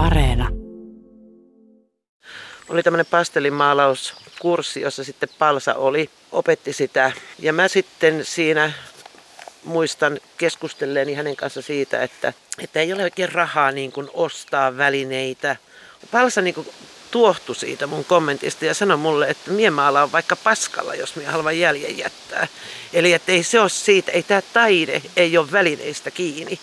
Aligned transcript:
Areena. 0.00 0.48
Oli 2.68 2.82
tämmöinen 2.82 3.06
pastellimaalauskurssi, 3.06 4.80
jossa 4.80 5.04
sitten 5.04 5.28
Palsa 5.38 5.74
oli, 5.74 6.10
opetti 6.32 6.72
sitä. 6.72 7.12
Ja 7.38 7.52
mä 7.52 7.68
sitten 7.68 8.24
siinä 8.24 8.72
muistan 9.64 10.20
keskustelleeni 10.38 11.14
hänen 11.14 11.36
kanssa 11.36 11.62
siitä, 11.62 12.02
että, 12.02 12.32
että 12.58 12.80
ei 12.80 12.92
ole 12.92 13.02
oikein 13.02 13.32
rahaa 13.32 13.72
niin 13.72 13.92
kuin 13.92 14.08
ostaa 14.14 14.76
välineitä. 14.76 15.56
Palsa 16.10 16.40
niin 16.40 16.54
kuin 16.54 16.68
tuohtui 17.10 17.56
siitä 17.56 17.86
mun 17.86 18.04
kommentista 18.04 18.64
ja 18.64 18.74
sanoi 18.74 18.96
mulle, 18.96 19.28
että 19.28 19.50
mie 19.50 19.70
maalaan 19.70 20.12
vaikka 20.12 20.36
paskalla, 20.36 20.94
jos 20.94 21.16
minä 21.16 21.30
haluan 21.30 21.58
jäljen 21.58 21.98
jättää. 21.98 22.48
Eli 22.92 23.12
että 23.12 23.32
ei 23.32 23.42
se 23.42 23.60
ole 23.60 23.68
siitä, 23.68 24.12
ei 24.12 24.22
tämä 24.22 24.42
taide 24.52 25.02
ei 25.16 25.38
ole 25.38 25.52
välineistä 25.52 26.10
kiinni, 26.10 26.60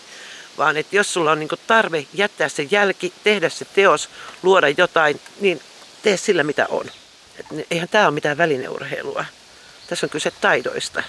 vaan 0.58 0.78
että 0.78 0.96
jos 0.96 1.14
sulla 1.14 1.32
on 1.32 1.40
niin 1.40 1.50
tarve 1.68 2.06
jättää 2.14 2.50
se 2.50 2.68
jälki, 2.72 3.14
tehdä 3.24 3.50
se 3.50 3.66
teos, 3.66 4.10
luoda 4.44 4.70
jotain, 4.70 5.22
niin 5.40 5.62
tee 6.04 6.18
sillä 6.18 6.44
mitä 6.44 6.66
on. 6.70 6.86
Et 7.40 7.46
eihän 7.72 7.90
tämä 7.90 8.06
ole 8.06 8.14
mitään 8.14 8.38
välineurheilua. 8.38 9.26
Tässä 9.88 10.06
on 10.06 10.10
kyse 10.10 10.32
taidoista 10.32 11.04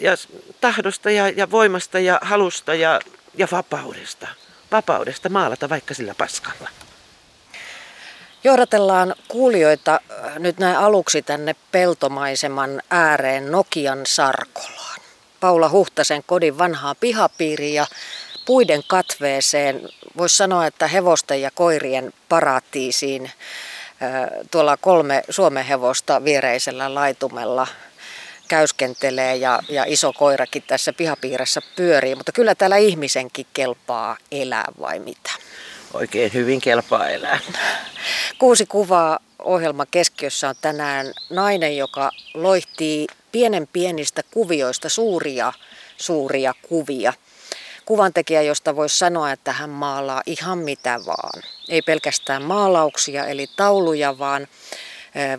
ja 0.00 0.16
tahdosta 0.60 1.10
ja, 1.10 1.28
ja 1.28 1.50
voimasta 1.50 1.98
ja 1.98 2.18
halusta 2.22 2.74
ja, 2.74 3.00
ja 3.34 3.48
vapaudesta. 3.52 4.28
Vapaudesta 4.72 5.28
maalata 5.28 5.68
vaikka 5.68 5.94
sillä 5.94 6.14
paskalla. 6.18 6.68
Johdatellaan 8.44 9.14
kuulijoita 9.28 10.00
äh, 10.10 10.38
nyt 10.38 10.58
näin 10.58 10.76
aluksi 10.76 11.22
tänne 11.22 11.56
peltomaiseman 11.72 12.82
ääreen 12.90 13.50
Nokian 13.52 14.06
Sarkolaan. 14.06 15.00
Paula 15.40 15.68
Huhtasen 15.68 16.22
kodin 16.26 16.58
vanhaa 16.58 16.94
pihapiiriin 16.94 17.74
ja 17.74 17.86
puiden 18.44 18.82
katveeseen. 18.86 19.88
Voisi 20.16 20.36
sanoa, 20.36 20.66
että 20.66 20.86
hevosten 20.86 21.42
ja 21.42 21.50
koirien 21.50 22.12
paratiisiin 22.28 23.30
tuolla 24.50 24.76
kolme 24.76 25.22
Suomen 25.30 25.64
hevosta 25.64 26.24
viereisellä 26.24 26.94
laitumella 26.94 27.66
käyskentelee 28.48 29.36
ja, 29.36 29.62
ja 29.68 29.84
iso 29.86 30.12
koirakin 30.12 30.62
tässä 30.62 30.92
pihapiirissä 30.92 31.60
pyörii, 31.76 32.14
mutta 32.14 32.32
kyllä 32.32 32.54
täällä 32.54 32.76
ihmisenkin 32.76 33.46
kelpaa 33.52 34.16
elää 34.32 34.64
vai 34.80 34.98
mitä? 34.98 35.30
Oikein 35.94 36.32
hyvin 36.34 36.60
kelpaa 36.60 37.08
elää. 37.08 37.38
Kuusi 38.38 38.66
kuvaa 38.66 39.18
ohjelma 39.38 39.86
keskiössä 39.86 40.48
on 40.48 40.54
tänään 40.60 41.12
nainen, 41.30 41.76
joka 41.76 42.10
loihtii 42.34 43.06
pienen 43.32 43.68
pienistä 43.72 44.22
kuvioista 44.30 44.88
suuria, 44.88 45.52
suuria 45.96 46.54
kuvia. 46.68 47.12
Kuvantekijä, 47.90 48.42
josta 48.42 48.76
voisi 48.76 48.98
sanoa, 48.98 49.32
että 49.32 49.52
hän 49.52 49.70
maalaa 49.70 50.22
ihan 50.26 50.58
mitä 50.58 51.00
vaan. 51.06 51.42
Ei 51.68 51.82
pelkästään 51.82 52.42
maalauksia 52.42 53.26
eli 53.26 53.46
tauluja, 53.56 54.18
vaan 54.18 54.46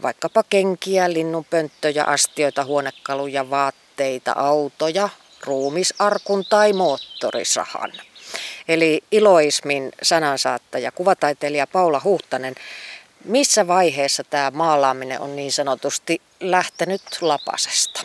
vaikkapa 0.02 0.44
kenkiä, 0.50 1.14
linnunpönttöjä, 1.14 2.04
astioita, 2.04 2.64
huonekaluja, 2.64 3.50
vaatteita, 3.50 4.32
autoja, 4.32 5.10
ruumisarkun 5.44 6.46
tai 6.50 6.74
moottorisahan. 6.74 7.92
Eli 8.68 9.04
iloismin 9.12 9.92
sanansaattaja, 10.04 10.92
kuvataiteilija 10.92 11.68
Paula 11.68 12.02
Huhtanen. 12.04 12.56
Missä 13.26 13.68
vaiheessa 13.68 14.24
tämä 14.24 14.52
maalaaminen 14.52 15.20
on 15.20 15.36
niin 15.36 15.52
sanotusti 15.52 16.22
lähtenyt 16.40 17.02
lapasesta? 17.22 18.02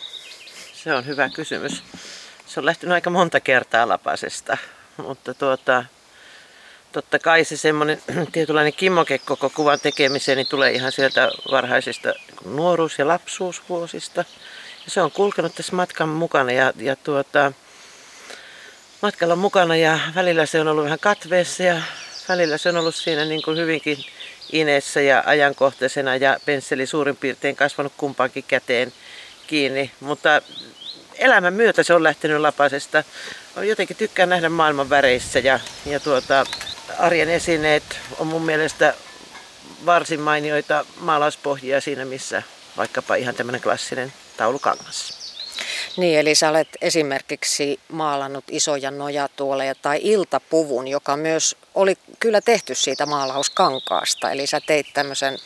Se 0.83 0.93
on 0.93 1.05
hyvä 1.05 1.29
kysymys. 1.29 1.83
Se 2.57 2.61
on 2.61 2.65
lähtenyt 2.65 2.93
aika 2.93 3.09
monta 3.09 3.39
kertaa 3.39 3.87
lapasesta, 3.87 4.57
mutta 4.97 5.33
tuota, 5.33 5.85
totta 6.91 7.19
kai 7.19 7.43
se 7.43 7.57
semmoinen 7.57 8.01
tietynlainen 8.31 8.73
kimmoke 8.73 9.17
koko 9.17 9.49
kuvan 9.49 9.79
tekemiseen 9.79 10.35
niin 10.35 10.47
tulee 10.47 10.71
ihan 10.71 10.91
sieltä 10.91 11.31
varhaisista 11.51 12.13
nuoruus- 12.45 12.99
ja 12.99 13.07
lapsuusvuosista. 13.07 14.25
Ja 14.85 14.91
se 14.91 15.01
on 15.01 15.11
kulkenut 15.11 15.55
tässä 15.55 15.75
matkan 15.75 16.09
mukana 16.09 16.51
ja, 16.51 16.73
ja 16.77 16.95
tuota, 16.95 17.51
matkalla 19.01 19.35
mukana 19.35 19.75
ja 19.75 19.99
välillä 20.15 20.45
se 20.45 20.61
on 20.61 20.67
ollut 20.67 20.83
vähän 20.83 20.99
katveessa 20.99 21.63
ja 21.63 21.81
välillä 22.29 22.57
se 22.57 22.69
on 22.69 22.77
ollut 22.77 22.95
siinä 22.95 23.25
niin 23.25 23.41
kuin 23.41 23.57
hyvinkin 23.57 23.97
ineessä 24.51 25.01
ja 25.01 25.23
ajankohtaisena 25.25 26.15
ja 26.15 26.39
pensseli 26.45 26.85
suurin 26.85 27.17
piirtein 27.17 27.55
kasvanut 27.55 27.93
kumpaankin 27.97 28.43
käteen 28.47 28.93
kiinni. 29.47 29.91
Mutta 29.99 30.41
elämän 31.19 31.53
myötä 31.53 31.83
se 31.83 31.93
on 31.93 32.03
lähtenyt 32.03 32.41
lapasesta. 32.41 33.03
Jotenkin 33.61 33.97
tykkään 33.97 34.29
nähdä 34.29 34.49
maailman 34.49 34.89
väreissä 34.89 35.39
ja, 35.39 35.59
ja 35.85 35.99
tuota, 35.99 36.45
arjen 36.99 37.29
esineet 37.29 37.83
on 38.19 38.27
mun 38.27 38.45
mielestä 38.45 38.93
varsin 39.85 40.19
mainioita 40.19 40.85
maalauspohjia 40.99 41.81
siinä, 41.81 42.05
missä 42.05 42.43
vaikkapa 42.77 43.15
ihan 43.15 43.35
tämmöinen 43.35 43.61
klassinen 43.61 44.13
taulukangas. 44.37 45.27
Niin, 45.97 46.19
eli 46.19 46.35
sä 46.35 46.49
olet 46.49 46.67
esimerkiksi 46.81 47.79
maalannut 47.91 48.43
isoja 48.51 48.91
nojatuoleja 48.91 49.75
tai 49.75 49.99
iltapuvun, 50.01 50.87
joka 50.87 51.17
myös 51.17 51.55
oli 51.75 51.95
kyllä 52.19 52.41
tehty 52.41 52.75
siitä 52.75 53.05
maalauskankaasta. 53.05 54.31
Eli 54.31 54.47
sä 54.47 54.61
teit 54.67 54.87
tämmöisen 54.93 55.37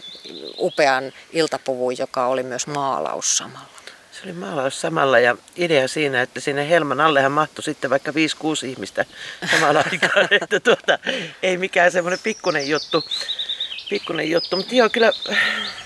upean 0.57 1.13
iltapuvun, 1.33 1.97
joka 1.97 2.25
oli 2.25 2.43
myös 2.43 2.67
maalaus 2.67 3.37
samalla. 3.37 3.80
Se 4.21 4.27
oli 4.27 4.33
maalaus 4.33 4.81
samalla 4.81 5.19
ja 5.19 5.37
idea 5.55 5.87
siinä, 5.87 6.21
että 6.21 6.39
sinne 6.39 6.69
helman 6.69 7.01
allehan 7.01 7.31
mahtui 7.31 7.63
sitten 7.63 7.89
vaikka 7.89 8.11
5-6 8.11 8.13
ihmistä 8.67 9.05
samalla 9.51 9.83
aikaa. 9.91 10.27
että 10.41 10.59
tuota, 10.59 10.99
ei 11.43 11.57
mikään 11.57 11.91
semmoinen 11.91 12.19
pikkunen 12.23 12.69
juttu. 12.69 13.03
Pikkunen 13.89 14.29
juttu, 14.29 14.57
mutta 14.57 14.75
joo, 14.75 14.89
kyllä 14.89 15.11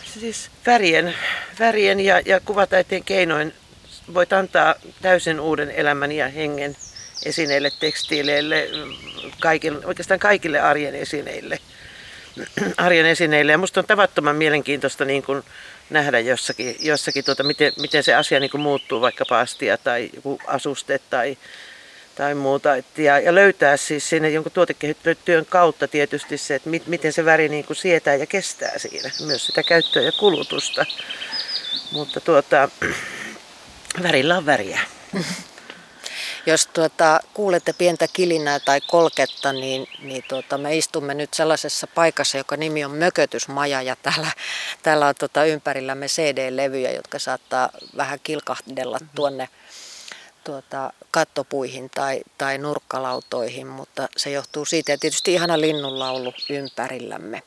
siis 0.04 0.50
värien, 0.66 1.16
värien 1.60 2.00
ja, 2.00 2.22
ja 2.26 2.40
kuvataiteen 2.40 3.04
keinoin 3.04 3.54
voit 4.14 4.34
antaa 4.34 4.76
täysin 5.02 5.40
uuden 5.40 5.72
elämän 5.72 6.12
ja 6.12 6.28
hengen 6.28 6.76
esineille, 7.26 7.72
tekstiileille, 7.80 8.70
kaikille, 9.40 9.86
oikeastaan 9.86 10.20
kaikille 10.20 10.60
arjen 10.60 10.96
esineille. 10.96 11.60
arjen 12.78 13.06
esineille. 13.06 13.52
Ja 13.52 13.58
musta 13.58 13.80
on 13.80 13.86
tavattoman 13.86 14.36
mielenkiintoista 14.36 15.06
niin 15.06 15.24
kuin 15.24 15.44
nähdä 15.90 16.20
jossakin, 16.20 16.76
jossakin 16.80 17.26
tuota, 17.26 17.44
miten, 17.44 17.74
miten 17.80 18.04
se 18.04 18.14
asia 18.16 18.40
niin 18.40 18.60
muuttuu, 18.60 19.02
vaikka 19.02 19.40
astia 19.40 19.78
tai 19.78 20.10
joku 20.14 20.40
asuste 20.48 21.00
tai, 21.10 21.38
tai 22.16 22.36
muuta. 22.36 22.76
Et, 22.76 22.98
ja, 22.98 23.20
ja 23.20 23.36
löytää 23.36 23.78
siis 23.78 24.10
siinä 24.10 24.28
jonkun 24.28 24.52
tuotekehittelytyön 24.52 25.46
kautta 25.46 25.88
tietysti 25.88 26.38
se, 26.38 26.56
että 26.56 26.70
mit, 26.70 26.88
miten 26.88 27.14
se 27.14 27.26
väri 27.26 27.50
niin 27.50 27.66
kuin 27.66 27.78
sietää 27.78 28.16
ja 28.16 28.26
kestää 28.26 28.78
siinä. 28.78 29.12
Myös 29.26 29.46
sitä 29.46 29.64
käyttöä 29.64 30.02
ja 30.02 30.12
kulutusta. 30.12 30.86
Mutta 31.92 32.20
tuota, 32.20 32.70
värillä 34.04 34.38
on 34.38 34.46
väriä. 34.46 34.80
Jos 36.46 36.68
tuota, 36.68 37.20
kuulette 37.34 37.74
pientä 37.74 38.08
kilinää 38.14 38.60
tai 38.60 38.82
kolketta, 38.82 39.54
niin, 39.54 39.88
niin 40.02 40.24
tuota, 40.28 40.58
me 40.58 40.78
istumme 40.78 41.14
nyt 41.14 41.34
sellaisessa 41.34 41.88
paikassa, 41.88 42.38
joka 42.38 42.58
nimi 42.58 42.86
on 42.86 42.92
Mökötysmaja 42.92 43.82
ja 43.82 43.96
täällä, 43.96 44.32
täällä 44.84 45.08
on 45.08 45.16
tuota, 45.20 45.46
ympärillämme 45.46 46.08
CD-levyjä, 46.08 46.92
jotka 46.92 47.20
saattaa 47.20 47.70
vähän 47.98 48.20
kilkahdella 48.24 48.98
mm-hmm. 48.98 49.16
tuonne 49.16 49.50
tuota, 50.44 50.94
kattopuihin 51.12 51.90
tai, 51.90 52.22
tai 52.38 52.58
nurkkalautoihin, 52.58 53.68
mutta 53.68 54.08
se 54.18 54.32
johtuu 54.32 54.66
siitä, 54.66 54.94
että 54.94 55.02
tietysti 55.02 55.34
ihana 55.34 55.62
linnunlaulu 55.62 56.34
ympärillämme. 56.50 57.44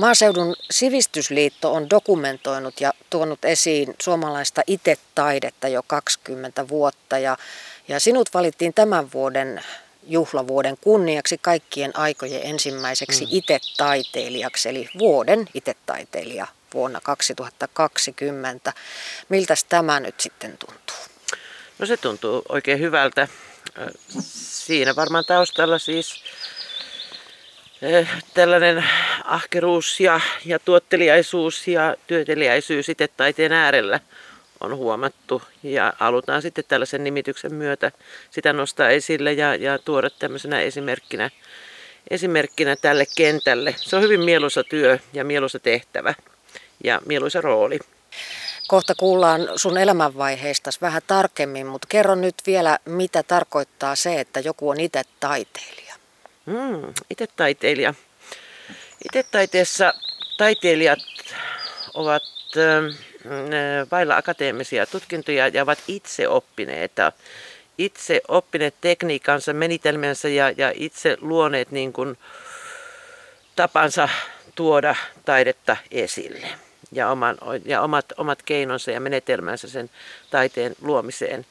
Maaseudun 0.00 0.56
sivistysliitto 0.70 1.72
on 1.72 1.90
dokumentoinut 1.90 2.80
ja 2.80 2.92
tuonut 3.10 3.44
esiin 3.44 3.94
suomalaista 4.02 4.62
itetaidetta 4.66 5.68
jo 5.68 5.82
20 5.86 6.68
vuotta 6.68 7.18
ja, 7.18 7.36
ja 7.88 8.00
sinut 8.00 8.34
valittiin 8.34 8.74
tämän 8.74 9.12
vuoden 9.12 9.62
juhlavuoden 10.06 10.76
kunniaksi 10.80 11.38
kaikkien 11.38 11.96
aikojen 11.96 12.40
ensimmäiseksi 12.44 13.24
mm. 13.24 13.28
itetaiteilijaksi, 13.32 14.68
eli 14.68 14.88
vuoden 14.98 15.46
itetaiteilija 15.54 16.46
vuonna 16.74 17.00
2020. 17.00 18.72
Miltä 19.28 19.54
tämä 19.68 20.00
nyt 20.00 20.20
sitten 20.20 20.58
tuntuu? 20.58 20.96
No 21.78 21.86
se 21.86 21.96
tuntuu 21.96 22.42
oikein 22.48 22.80
hyvältä. 22.80 23.28
Siinä 24.40 24.96
varmaan 24.96 25.24
taustalla 25.24 25.78
siis 25.78 26.24
tällainen 28.34 28.84
ahkeruus 29.24 30.00
ja, 30.00 30.20
ja 30.44 30.58
tuotteliaisuus 30.58 31.68
ja 31.68 31.96
työteliäisyys 32.06 32.88
itse 32.88 33.08
taiteen 33.08 33.52
äärellä 33.52 34.00
on 34.60 34.76
huomattu 34.76 35.42
ja 35.62 35.92
halutaan 35.98 36.42
sitten 36.42 36.64
tällaisen 36.68 37.04
nimityksen 37.04 37.54
myötä 37.54 37.92
sitä 38.30 38.52
nostaa 38.52 38.88
esille 38.88 39.32
ja, 39.32 39.54
ja 39.54 39.78
tuoda 39.78 40.10
tämmöisenä 40.10 40.60
esimerkkinä, 40.60 41.30
esimerkkinä 42.10 42.76
tälle 42.76 43.04
kentälle. 43.16 43.74
Se 43.78 43.96
on 43.96 44.02
hyvin 44.02 44.20
mieluisa 44.20 44.64
työ 44.64 44.98
ja 45.12 45.24
mieluisa 45.24 45.58
tehtävä 45.58 46.14
ja 46.84 47.00
mieluisa 47.06 47.40
rooli. 47.40 47.78
Kohta 48.68 48.94
kuullaan 48.94 49.48
sun 49.56 49.78
elämänvaiheista 49.78 50.70
vähän 50.80 51.02
tarkemmin, 51.06 51.66
mutta 51.66 51.86
kerro 51.90 52.14
nyt 52.14 52.34
vielä, 52.46 52.78
mitä 52.84 53.22
tarkoittaa 53.22 53.96
se, 53.96 54.20
että 54.20 54.40
joku 54.40 54.68
on 54.68 54.80
itse 54.80 55.02
taiteilija. 55.20 55.89
Mm, 56.50 56.94
itse 57.10 57.26
taiteilija. 57.36 57.94
Itse 59.04 59.22
taiteessa 59.22 59.94
taiteilijat 60.38 60.98
ovat 61.94 62.22
äh, 62.56 62.98
vailla 63.90 64.16
akateemisia 64.16 64.86
tutkintoja 64.86 65.48
ja 65.48 65.62
ovat 65.62 65.78
itse 65.88 66.28
oppineita. 66.28 67.12
Itse 67.78 68.20
oppineet 68.28 68.74
tekniikansa, 68.80 69.52
menitelmänsä 69.52 70.28
ja, 70.28 70.50
ja 70.56 70.72
itse 70.74 71.16
luoneet 71.20 71.70
niin 71.70 71.92
kuin 71.92 72.18
tapansa 73.56 74.08
tuoda 74.54 74.94
taidetta 75.24 75.76
esille 75.90 76.48
ja, 76.92 77.10
oman, 77.10 77.38
ja 77.64 77.82
omat, 77.82 78.12
omat 78.16 78.42
keinonsa 78.42 78.90
ja 78.90 79.00
menetelmänsä 79.00 79.68
sen 79.68 79.90
taiteen 80.30 80.76
luomiseen. 80.82 81.46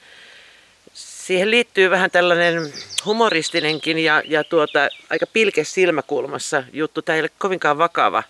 Siihen 1.30 1.52
liittyy 1.52 1.90
vähän 1.90 2.12
tällainen 2.12 2.74
humoristinenkin 3.06 4.00
ja, 4.00 4.24
ja 4.26 4.44
tuota, 4.44 4.90
aika 5.10 5.26
pilke 5.34 5.64
silmäkulmassa 5.64 6.64
juttu. 6.74 7.02
Tämä 7.02 7.16
ei 7.16 7.22
ole 7.22 7.30
kovinkaan 7.38 7.78
vakava, 7.78 8.24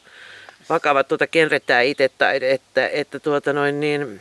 vakava 0.69 1.03
tuota 1.03 1.27
genre 1.27 1.61
itse 1.85 2.09
taide, 2.17 2.51
että, 2.51 2.87
että 2.87 3.19
tuota 3.19 3.53
noin 3.53 3.79
niin, 3.79 4.19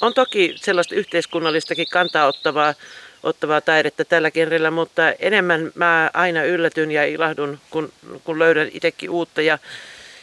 on 0.00 0.14
toki 0.14 0.54
sellaista 0.56 0.94
yhteiskunnallistakin 0.94 1.86
kantaa 1.90 2.26
ottavaa, 2.26 2.74
ottavaa 3.22 3.60
taidetta 3.60 4.04
tällä 4.04 4.30
genrellä, 4.30 4.70
mutta 4.70 5.12
enemmän 5.12 5.72
mä 5.74 6.10
aina 6.14 6.42
yllätyn 6.42 6.90
ja 6.90 7.04
ilahdun, 7.04 7.58
kun, 7.70 7.92
kun 8.24 8.38
löydän 8.38 8.68
itsekin 8.72 9.10
uutta 9.10 9.42
ja, 9.42 9.58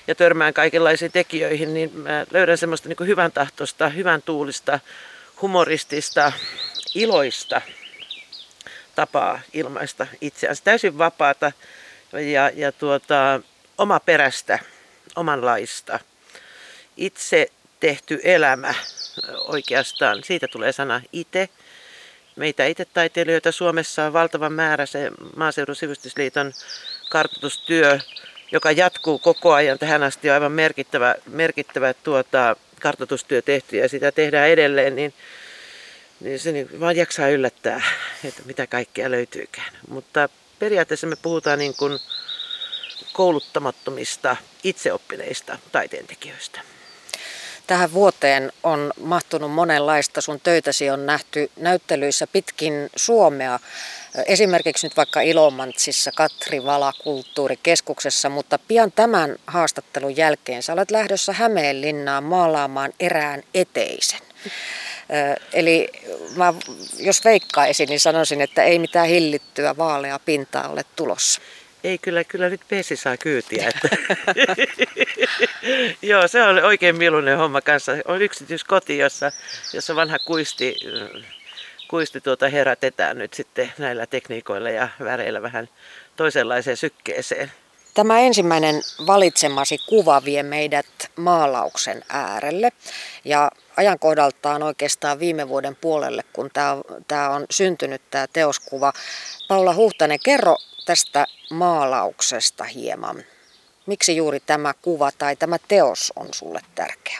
ja 0.07 0.15
törmään 0.15 0.53
kaikenlaisiin 0.53 1.11
tekijöihin, 1.11 1.73
niin 1.73 1.91
mä 1.97 2.25
löydän 2.31 2.57
semmoista 2.57 2.89
niin 2.89 3.07
hyvän 3.07 3.31
tahtosta, 3.31 3.89
hyvän 3.89 4.21
tuulista, 4.21 4.79
humoristista, 5.41 6.31
iloista 6.95 7.61
tapaa 8.95 9.39
ilmaista 9.53 10.07
itseänsä. 10.21 10.63
Täysin 10.63 10.97
vapaata 10.97 11.51
ja, 12.33 12.51
ja 12.55 12.71
tuota, 12.71 13.41
oma 13.77 13.99
perästä, 13.99 14.59
omanlaista. 15.15 15.99
Itse 16.97 17.47
tehty 17.79 18.19
elämä 18.23 18.73
oikeastaan, 19.39 20.23
siitä 20.23 20.47
tulee 20.47 20.71
sana 20.71 21.01
itse. 21.13 21.49
Meitä 22.35 22.65
itse 22.65 22.85
taiteilijoita 22.85 23.51
Suomessa 23.51 24.05
on 24.05 24.13
valtava 24.13 24.49
määrä 24.49 24.85
se 24.85 25.11
Maaseudun 25.35 25.75
sivistysliiton 25.75 26.53
kartoitustyö, 27.09 27.99
joka 28.51 28.71
jatkuu 28.71 29.19
koko 29.19 29.53
ajan. 29.53 29.79
Tähän 29.79 30.03
asti 30.03 30.29
on 30.29 30.33
aivan 30.33 30.51
merkittävä, 30.51 31.15
merkittävä 31.27 31.93
tuota, 31.93 32.55
kartoitustyö 32.81 33.41
tehty 33.41 33.77
ja 33.77 33.89
sitä 33.89 34.11
tehdään 34.11 34.49
edelleen, 34.49 34.95
niin 34.95 35.13
niin 36.21 36.39
se 36.39 36.51
niin 36.51 36.79
vaan 36.79 36.95
jaksaa 36.95 37.27
yllättää, 37.27 37.81
että 38.23 38.41
mitä 38.45 38.67
kaikkea 38.67 39.11
löytyykään. 39.11 39.73
Mutta 39.89 40.29
periaatteessa 40.59 41.07
me 41.07 41.15
puhutaan 41.15 41.59
niin 41.59 41.75
kuin 41.75 41.99
kouluttamattomista, 43.13 44.35
itseoppineista 44.63 45.57
taiteentekijöistä. 45.71 46.61
Tähän 47.67 47.93
vuoteen 47.93 48.51
on 48.63 48.93
mahtunut 48.99 49.51
monenlaista. 49.51 50.21
Sun 50.21 50.39
töitäsi 50.39 50.89
on 50.89 51.05
nähty 51.05 51.51
näyttelyissä 51.55 52.27
pitkin 52.27 52.89
Suomea. 52.95 53.59
Esimerkiksi 54.25 54.87
nyt 54.87 54.97
vaikka 54.97 55.21
Ilomantsissa 55.21 56.11
Katri 56.15 56.63
Vala 56.63 56.93
kulttuurikeskuksessa, 57.03 58.29
mutta 58.29 58.59
pian 58.67 58.91
tämän 58.91 59.35
haastattelun 59.47 60.17
jälkeen 60.17 60.63
sä 60.63 60.73
olet 60.73 60.91
lähdössä 60.91 61.33
Hämeenlinnaan 61.33 62.23
maalaamaan 62.23 62.93
erään 62.99 63.43
eteisen. 63.53 64.21
Eli 65.53 65.89
mä, 66.35 66.53
jos 66.99 67.25
veikkaisin, 67.25 67.89
niin 67.89 67.99
sanoisin, 67.99 68.41
että 68.41 68.63
ei 68.63 68.79
mitään 68.79 69.07
hillittyä 69.07 69.77
vaalea 69.77 70.19
pintaa 70.19 70.69
ole 70.69 70.85
tulossa. 70.95 71.41
Ei 71.83 71.97
kyllä, 71.97 72.23
kyllä 72.23 72.49
nyt 72.49 72.61
Pesi 72.67 72.95
saa 72.95 73.17
kyytiä. 73.17 73.69
Että. 73.69 73.97
Joo, 76.01 76.27
se 76.27 76.43
on 76.43 76.63
oikein 76.63 76.97
mieluinen 76.97 77.37
homma 77.37 77.61
kanssa. 77.61 77.91
On 78.05 78.21
yksityiskoti, 78.21 78.97
jossa, 78.97 79.31
jossa 79.73 79.95
vanha 79.95 80.19
kuisti, 80.19 80.75
kuisti 81.87 82.21
tuota 82.21 82.49
herätetään 82.49 83.17
nyt 83.17 83.33
sitten 83.33 83.73
näillä 83.77 84.05
tekniikoilla 84.05 84.69
ja 84.69 84.87
väreillä 84.99 85.41
vähän 85.41 85.69
toisenlaiseen 86.15 86.77
sykkeeseen. 86.77 87.51
Tämä 87.93 88.19
ensimmäinen 88.19 88.81
valitsemasi 89.07 89.77
kuva 89.77 90.25
vie 90.25 90.43
meidät 90.43 90.85
maalauksen 91.15 92.03
äärelle 92.09 92.71
ja 93.25 93.51
ajankohdaltaan 93.77 94.63
oikeastaan 94.63 95.19
viime 95.19 95.49
vuoden 95.49 95.75
puolelle, 95.75 96.23
kun 96.33 96.49
tämä, 96.53 96.77
tämä 97.07 97.29
on 97.29 97.45
syntynyt 97.49 98.01
tämä 98.11 98.27
teoskuva. 98.33 98.93
Paula 99.47 99.73
Huhtanen, 99.73 100.19
kerro 100.23 100.55
tästä 100.85 101.25
maalauksesta 101.49 102.63
hieman. 102.63 103.23
Miksi 103.85 104.15
juuri 104.15 104.39
tämä 104.39 104.73
kuva 104.81 105.11
tai 105.17 105.35
tämä 105.35 105.57
teos 105.67 106.13
on 106.15 106.27
sulle 106.31 106.61
tärkeä? 106.75 107.19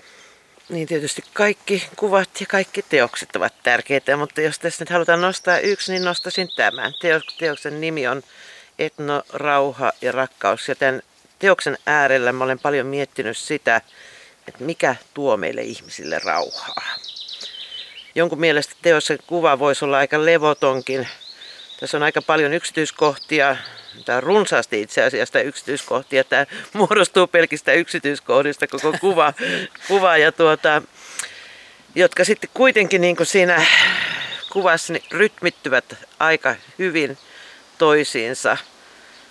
Niin 0.69 0.87
tietysti 0.87 1.23
kaikki 1.33 1.87
kuvat 1.95 2.29
ja 2.39 2.45
kaikki 2.45 2.85
teokset 2.89 3.35
ovat 3.35 3.53
tärkeitä, 3.63 4.17
mutta 4.17 4.41
jos 4.41 4.59
tässä 4.59 4.81
nyt 4.81 4.89
halutaan 4.89 5.21
nostaa 5.21 5.59
yksi, 5.59 5.91
niin 5.91 6.03
nostaisin 6.03 6.49
tämän. 6.55 6.93
Teoksen 7.39 7.81
nimi 7.81 8.07
on 8.07 8.23
Etno, 8.81 9.23
rauha 9.33 9.93
ja 10.01 10.11
rakkaus. 10.11 10.67
Ja 10.67 10.75
tämän 10.75 11.01
teoksen 11.39 11.77
äärellä 11.85 12.31
mä 12.31 12.43
olen 12.43 12.59
paljon 12.59 12.87
miettinyt 12.87 13.37
sitä, 13.37 13.81
että 14.47 14.63
mikä 14.63 14.95
tuo 15.13 15.37
meille 15.37 15.61
ihmisille 15.61 16.19
rauhaa. 16.19 16.95
Jonkun 18.15 18.39
mielestä 18.39 18.73
teossa 18.81 19.13
kuva 19.27 19.59
voisi 19.59 19.85
olla 19.85 19.97
aika 19.97 20.25
levotonkin. 20.25 21.07
Tässä 21.79 21.97
on 21.97 22.03
aika 22.03 22.21
paljon 22.21 22.53
yksityiskohtia, 22.53 23.57
tämä 24.05 24.17
on 24.17 24.23
runsaasti 24.23 24.81
itse 24.81 25.03
asiassa 25.03 25.41
yksityiskohtia. 25.41 26.23
Tämä 26.23 26.45
muodostuu 26.73 27.27
pelkistä 27.27 27.73
yksityiskohdista 27.73 28.67
koko 28.67 28.93
kuva, 29.01 29.33
kuva 29.87 30.17
ja 30.17 30.31
tuota, 30.31 30.81
jotka 31.95 32.25
sitten 32.25 32.49
kuitenkin 32.53 33.01
niin 33.01 33.15
kuin 33.15 33.27
siinä 33.27 33.65
kuvassa 34.49 34.93
niin 34.93 35.05
rytmittyvät 35.11 35.95
aika 36.19 36.55
hyvin 36.79 37.17
toisiinsa. 37.81 38.57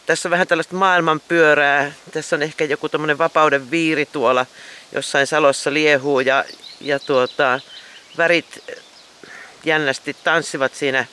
Tässä 0.07 0.29
on 0.29 0.31
vähän 0.31 0.47
tällaista 0.47 0.75
maailmanpyörää. 0.75 1.93
Tässä 2.13 2.37
on 2.37 2.43
ehkä 2.43 2.65
joku 2.65 2.89
tämmöinen 2.89 3.19
vapauden 3.19 3.71
viiri 3.71 4.07
tuolla 4.07 4.47
jossain 4.93 5.27
salossa 5.27 5.73
liehuu 5.73 6.21
ja, 6.21 6.45
ja 6.81 6.99
tuota, 6.99 7.61
värit 8.19 8.65
jännästi 9.65 10.17
tanssivat 10.25 10.75
siinä 10.75 11.07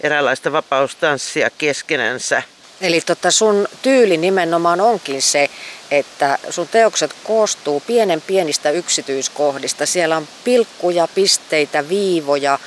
eräänlaista 0.00 0.52
vapaustanssia 0.52 1.50
keskenänsä. 1.50 2.42
Eli 2.80 3.00
tota 3.00 3.30
sun 3.30 3.68
tyyli 3.82 4.16
nimenomaan 4.16 4.80
onkin 4.80 5.22
se, 5.22 5.50
että 5.90 6.38
sun 6.50 6.68
teokset 6.68 7.14
koostuu 7.24 7.80
pienen 7.80 8.20
pienistä 8.20 8.70
yksityiskohdista. 8.70 9.86
Siellä 9.86 10.16
on 10.16 10.28
pilkkuja, 10.44 11.08
pisteitä, 11.14 11.88
viivoja, 11.88 12.58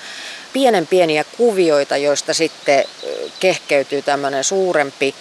pienen 0.57 0.87
pieniä 0.87 1.25
kuvioita, 1.37 1.97
joista 1.97 2.33
sitten 2.33 2.85
kehkeytyy 3.39 4.01
tämmöinen 4.01 4.43
suurempi 4.43 5.15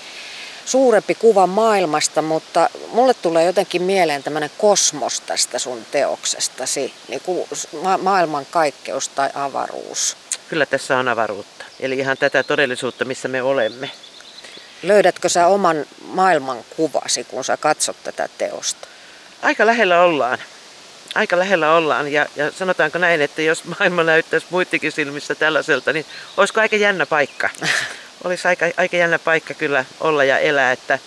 suurempi 0.65 1.15
kuva 1.15 1.47
maailmasta, 1.47 2.23
mutta 2.23 2.71
mulle 2.93 3.15
tulee 3.15 3.45
jotenkin 3.45 3.83
mieleen 3.83 4.23
tämmöinen 4.23 4.51
kosmos 4.59 5.21
tästä 5.21 5.59
sun 5.59 5.87
teoksestasi, 5.91 6.95
niin 7.09 7.21
kuin 7.21 7.49
ma- 7.83 7.99
maailman 7.99 8.47
kaikkeus 8.51 9.09
tai 9.09 9.31
avaruus. 9.35 10.17
Kyllä 10.49 10.67
tässä 10.67 10.99
on 10.99 11.09
avaruutta, 11.09 11.65
eli 11.81 11.99
ihan 11.99 12.17
tätä 12.17 12.43
todellisuutta, 12.43 13.05
missä 13.05 13.29
me 13.29 13.43
olemme. 13.43 13.91
Löydätkö 14.83 15.29
sä 15.29 15.47
oman 15.47 15.87
maailman 16.01 16.59
kuvasi, 16.77 17.25
kun 17.25 17.45
sä 17.45 17.57
katsot 17.57 17.97
tätä 18.05 18.29
teosta? 18.39 18.89
Aika 19.43 19.67
lähellä 19.67 20.01
ollaan. 20.01 20.39
Aika 21.17 21.39
lähellä 21.39 21.73
ollaan 21.73 22.13
ja, 22.13 22.27
ja 22.37 22.51
sanotaanko 22.53 22.99
näin, 22.99 23.23
että 23.23 23.43
jos 23.43 23.65
maailma 23.65 24.03
näyttäisi 24.03 24.47
muittikin 24.51 24.93
silmissä 24.93 25.35
tällaiselta, 25.35 25.93
niin 25.93 26.07
olisiko 26.37 26.61
aika 26.61 26.77
jännä 26.77 27.07
paikka? 27.07 27.51
olisi 28.25 28.49
aika, 28.49 28.67
aika 28.77 28.97
jännä 28.97 29.19
paikka 29.19 29.55
kyllä 29.55 29.85
olla 30.01 30.25
ja 30.25 30.39
elää, 30.39 30.73
että, 30.73 30.99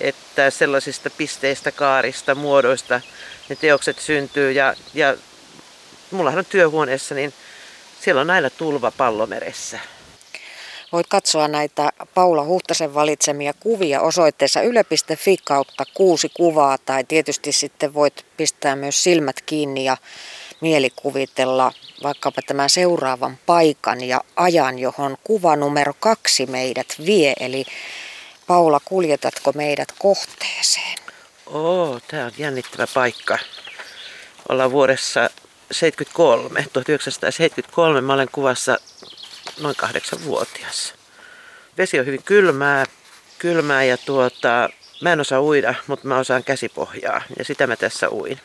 että 0.00 0.50
sellaisista 0.50 1.10
pisteistä, 1.10 1.72
kaarista, 1.72 2.34
muodoista 2.34 3.00
ne 3.48 3.56
teokset 3.56 3.98
syntyy. 3.98 4.52
Ja, 4.52 4.74
ja 4.94 5.16
mullahan 6.10 6.38
on 6.38 6.44
työhuoneessa, 6.44 7.14
niin 7.14 7.34
siellä 8.00 8.20
on 8.20 8.30
aina 8.30 8.50
tulva 8.50 8.90
pallomeressä. 8.90 9.80
Voit 10.92 11.06
katsoa 11.06 11.48
näitä 11.48 11.92
Paula 12.14 12.44
Huhtasen 12.44 12.94
valitsemia 12.94 13.52
kuvia 13.60 14.00
osoitteessa 14.00 14.62
yle.fi 14.62 15.36
kautta 15.44 15.84
kuusi 15.94 16.30
kuvaa 16.34 16.78
tai 16.78 17.04
tietysti 17.04 17.52
sitten 17.52 17.94
voit 17.94 18.26
pistää 18.36 18.76
myös 18.76 19.02
silmät 19.02 19.40
kiinni 19.40 19.84
ja 19.84 19.96
mielikuvitella 20.60 21.72
vaikkapa 22.02 22.42
tämän 22.42 22.70
seuraavan 22.70 23.38
paikan 23.46 24.04
ja 24.04 24.20
ajan, 24.36 24.78
johon 24.78 25.16
kuva 25.24 25.56
numero 25.56 25.92
kaksi 26.00 26.46
meidät 26.46 26.94
vie. 27.06 27.34
Eli 27.40 27.64
Paula, 28.46 28.80
kuljetatko 28.84 29.52
meidät 29.52 29.88
kohteeseen? 29.98 30.98
Oo, 31.46 32.00
tämä 32.08 32.24
on 32.24 32.32
jännittävä 32.38 32.86
paikka. 32.94 33.38
Ollaan 34.48 34.70
vuodessa 34.70 35.30
73, 35.72 36.66
1973. 36.72 38.00
Mä 38.00 38.12
olen 38.14 38.28
kuvassa 38.32 38.78
noin 39.60 39.76
kahdeksanvuotias. 39.76 40.94
Vesi 41.78 42.00
on 42.00 42.06
hyvin 42.06 42.22
kylmää. 42.22 42.84
kylmää 43.38 43.84
ja 43.84 43.96
tuota, 43.96 44.70
mä 45.00 45.12
en 45.12 45.20
osaa 45.20 45.42
uida, 45.42 45.74
mutta 45.86 46.08
mä 46.08 46.18
osaan 46.18 46.44
käsipohjaa 46.44 47.22
ja 47.38 47.44
sitä 47.44 47.66
mä 47.66 47.76
tässä 47.76 48.10
uin. 48.10 48.40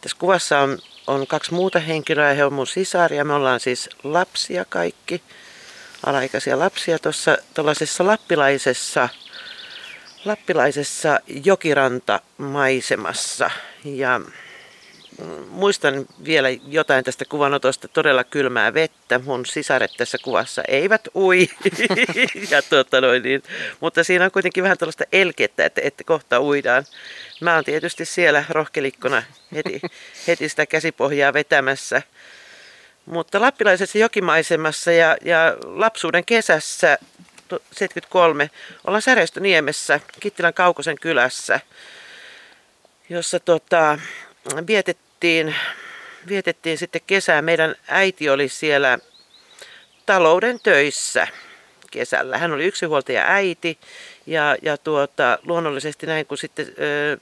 Tässä 0.00 0.16
kuvassa 0.20 0.60
on, 0.60 0.78
on 1.06 1.26
kaksi 1.26 1.54
muuta 1.54 1.78
henkilöä, 1.78 2.34
he 2.34 2.44
on 2.44 2.52
mun 2.52 2.66
sisaria, 2.66 3.24
me 3.24 3.32
ollaan 3.32 3.60
siis 3.60 3.90
lapsia 4.04 4.64
kaikki, 4.64 5.22
alaikäisiä 6.06 6.58
lapsia 6.58 6.98
tuossa 6.98 7.38
tuollaisessa 7.54 8.06
lappilaisessa, 8.06 9.08
lappilaisessa 10.24 11.20
jokirantamaisemassa 11.44 13.50
ja 13.84 14.20
muistan 15.48 16.06
vielä 16.24 16.48
jotain 16.50 17.04
tästä 17.04 17.24
kuvanotosta, 17.24 17.88
todella 17.88 18.24
kylmää 18.24 18.74
vettä. 18.74 19.18
Mun 19.18 19.46
sisaret 19.46 19.90
tässä 19.96 20.18
kuvassa 20.22 20.62
eivät 20.68 21.08
ui, 21.14 21.48
ja 22.50 22.62
tuota 22.62 23.00
noin, 23.00 23.22
niin, 23.22 23.42
mutta 23.80 24.04
siinä 24.04 24.24
on 24.24 24.30
kuitenkin 24.30 24.62
vähän 24.62 24.78
tällaista 24.78 25.04
elkettä, 25.12 25.64
että, 25.64 25.80
että 25.84 26.04
kohta 26.04 26.40
uidaan. 26.40 26.84
Mä 27.40 27.54
oon 27.54 27.64
tietysti 27.64 28.04
siellä 28.04 28.44
rohkelikkona 28.48 29.22
heti, 29.54 29.80
heti 30.28 30.48
sitä 30.48 30.66
käsipohjaa 30.66 31.32
vetämässä. 31.32 32.02
Mutta 33.06 33.40
lappilaisessa 33.40 33.98
jokimaisemassa 33.98 34.92
ja, 34.92 35.16
ja 35.24 35.56
lapsuuden 35.64 36.24
kesässä 36.24 36.98
73 37.72 38.50
ollaan 38.86 39.02
Säreistöniemessä, 39.02 40.00
Kittilän 40.20 40.54
Kaukosen 40.54 40.96
kylässä, 41.00 41.60
jossa 43.08 43.40
tota, 43.40 43.98
vietettiin, 45.24 45.54
vietettiin 46.28 46.78
sitten 46.78 47.00
kesää. 47.06 47.42
Meidän 47.42 47.74
äiti 47.88 48.30
oli 48.30 48.48
siellä 48.48 48.98
talouden 50.06 50.60
töissä 50.60 51.28
kesällä. 51.90 52.38
Hän 52.38 52.52
oli 52.52 52.64
yksinhuoltaja 52.64 53.24
äiti 53.26 53.78
ja, 54.26 54.56
ja 54.62 54.76
tuota, 54.76 55.38
luonnollisesti 55.42 56.06
näin 56.06 56.26
kun 56.26 56.38
sitten 56.38 56.66
ö, 56.66 57.18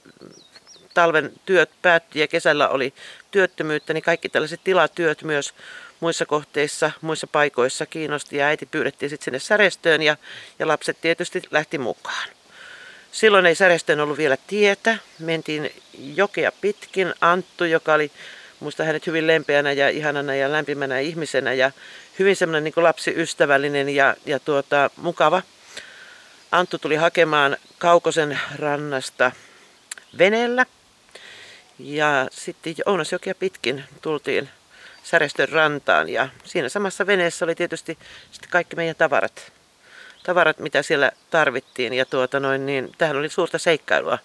talven 0.93 1.31
työt 1.45 1.69
päättyi 1.81 2.21
ja 2.21 2.27
kesällä 2.27 2.69
oli 2.69 2.93
työttömyyttä, 3.31 3.93
niin 3.93 4.03
kaikki 4.03 4.29
tällaiset 4.29 4.61
tilatyöt 4.63 5.23
myös 5.23 5.53
muissa 5.99 6.25
kohteissa, 6.25 6.91
muissa 7.01 7.27
paikoissa 7.27 7.85
kiinnosti 7.85 8.37
ja 8.37 8.45
äiti 8.45 8.65
pyydettiin 8.65 9.09
sitten 9.09 9.25
sinne 9.25 9.39
särestöön 9.39 10.01
ja, 10.01 10.17
ja 10.59 10.67
lapset 10.67 10.97
tietysti 11.01 11.41
lähti 11.51 11.77
mukaan. 11.77 12.29
Silloin 13.13 13.45
ei 13.45 13.55
Särestöön 13.55 13.99
ollut 13.99 14.17
vielä 14.17 14.37
tietä. 14.47 14.97
Mentiin 15.19 15.71
jokea 16.15 16.51
pitkin. 16.61 17.13
Anttu, 17.21 17.65
joka 17.65 17.93
oli 17.93 18.11
muista 18.59 18.83
hänet 18.83 19.07
hyvin 19.07 19.27
lempeänä 19.27 19.71
ja 19.71 19.89
ihanana 19.89 20.35
ja 20.35 20.51
lämpimänä 20.51 20.99
ihmisenä 20.99 21.53
ja 21.53 21.71
hyvin 22.19 22.35
semmoinen 22.35 22.63
niin 22.63 22.73
lapsiystävällinen 22.83 23.89
ja, 23.89 24.15
ja 24.25 24.39
tuota, 24.39 24.89
mukava. 24.95 25.41
Anttu 26.51 26.77
tuli 26.77 26.95
hakemaan 26.95 27.57
Kaukosen 27.77 28.39
rannasta 28.55 29.31
veneellä 30.17 30.65
ja 31.79 32.27
sitten 32.31 32.75
Ounasjokia 32.85 33.35
pitkin 33.35 33.83
tultiin 34.01 34.49
Särestön 35.03 35.49
rantaan 35.49 36.09
ja 36.09 36.29
siinä 36.43 36.69
samassa 36.69 37.07
veneessä 37.07 37.45
oli 37.45 37.55
tietysti 37.55 37.97
sitten 38.31 38.49
kaikki 38.49 38.75
meidän 38.75 38.95
tavarat 38.95 39.51
tavarat, 40.23 40.59
mitä 40.59 40.81
siellä 40.81 41.11
tarvittiin. 41.29 41.93
Ja 41.93 42.05
tuota 42.05 42.39
noin, 42.39 42.65
niin, 42.65 42.91
tähän 42.97 43.17
oli 43.17 43.29
suurta 43.29 43.57
seikkailua 43.57 44.17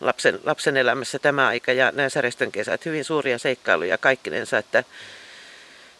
lapsen, 0.00 0.40
lapsen 0.44 0.76
elämässä 0.76 1.18
tämä 1.18 1.46
aika 1.46 1.72
ja 1.72 1.92
nämä 1.94 2.08
särestön 2.08 2.52
kesät. 2.52 2.84
Hyvin 2.84 3.04
suuria 3.04 3.38
seikkailuja 3.38 3.98
kaikkinensa, 3.98 4.58
että 4.58 4.84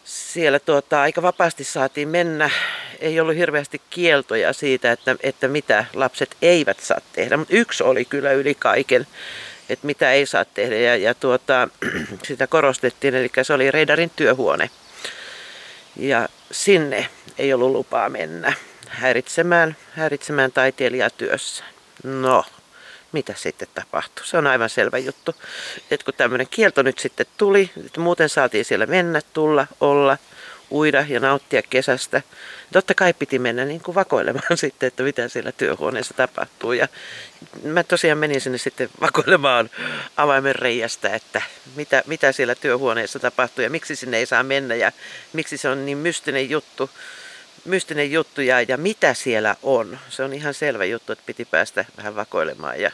siellä 0.03 0.59
tuota, 0.59 1.01
aika 1.01 1.21
vapaasti 1.21 1.63
saatiin 1.63 2.07
mennä. 2.07 2.49
Ei 2.99 3.19
ollut 3.19 3.35
hirveästi 3.35 3.81
kieltoja 3.89 4.53
siitä, 4.53 4.91
että, 4.91 5.15
että 5.23 5.47
mitä 5.47 5.85
lapset 5.93 6.35
eivät 6.41 6.79
saa 6.79 7.01
tehdä, 7.13 7.37
mutta 7.37 7.55
yksi 7.55 7.83
oli 7.83 8.05
kyllä 8.05 8.31
yli 8.31 8.55
kaiken, 8.55 9.07
että 9.69 9.87
mitä 9.87 10.11
ei 10.11 10.25
saa 10.25 10.45
tehdä 10.45 10.75
ja, 10.75 10.95
ja 10.95 11.13
tuota, 11.13 11.67
sitä 12.27 12.47
korostettiin, 12.47 13.15
eli 13.15 13.31
se 13.41 13.53
oli 13.53 13.71
Reidarin 13.71 14.11
työhuone. 14.15 14.69
Ja 15.95 16.29
sinne 16.51 17.07
ei 17.37 17.53
ollut 17.53 17.71
lupaa 17.71 18.09
mennä 18.09 18.53
häiritsemään, 18.87 19.75
häiritsemään 19.91 20.51
taiteilijatyössä. 20.51 21.63
No, 22.03 22.43
mitä 23.11 23.33
sitten 23.37 23.67
tapahtui? 23.75 24.25
Se 24.25 24.37
on 24.37 24.47
aivan 24.47 24.69
selvä 24.69 24.97
juttu. 24.97 25.35
Että 25.91 26.05
kun 26.05 26.13
tämmöinen 26.17 26.47
kielto 26.51 26.81
nyt 26.81 26.99
sitten 26.99 27.25
tuli, 27.37 27.71
että 27.85 27.99
muuten 27.99 28.29
saatiin 28.29 28.65
siellä 28.65 28.85
mennä, 28.85 29.21
tulla, 29.33 29.67
olla, 29.81 30.17
uida 30.71 31.05
ja 31.09 31.19
nauttia 31.19 31.61
kesästä. 31.61 32.21
Totta 32.73 32.93
kai 32.93 33.13
piti 33.13 33.39
mennä 33.39 33.65
niin 33.65 33.81
kuin 33.81 33.95
vakoilemaan 33.95 34.57
sitten, 34.65 34.87
että 34.87 35.03
mitä 35.03 35.27
siellä 35.27 35.51
työhuoneessa 35.51 36.13
tapahtuu. 36.13 36.73
Ja 36.73 36.87
mä 37.63 37.83
tosiaan 37.83 38.17
menin 38.17 38.41
sinne 38.41 38.57
sitten 38.57 38.89
vakoilemaan 39.01 39.69
avaimen 40.17 40.55
reijästä, 40.55 41.09
että 41.09 41.41
mitä, 41.75 42.03
mitä 42.07 42.31
siellä 42.31 42.55
työhuoneessa 42.55 43.19
tapahtuu 43.19 43.63
ja 43.63 43.69
miksi 43.69 43.95
sinne 43.95 44.17
ei 44.17 44.25
saa 44.25 44.43
mennä 44.43 44.75
ja 44.75 44.91
miksi 45.33 45.57
se 45.57 45.69
on 45.69 45.85
niin 45.85 45.97
mystinen 45.97 46.49
juttu 46.49 46.89
mystinen 47.65 48.11
juttu 48.11 48.41
ja, 48.41 48.61
ja 48.61 48.77
mitä 48.77 49.13
siellä 49.13 49.55
on. 49.63 49.99
Se 50.09 50.23
on 50.23 50.33
ihan 50.33 50.53
selvä 50.53 50.85
juttu, 50.85 51.11
että 51.11 51.23
piti 51.25 51.45
päästä 51.45 51.85
vähän 51.97 52.15
vakoilemaan. 52.15 52.81
Ja... 52.81 52.91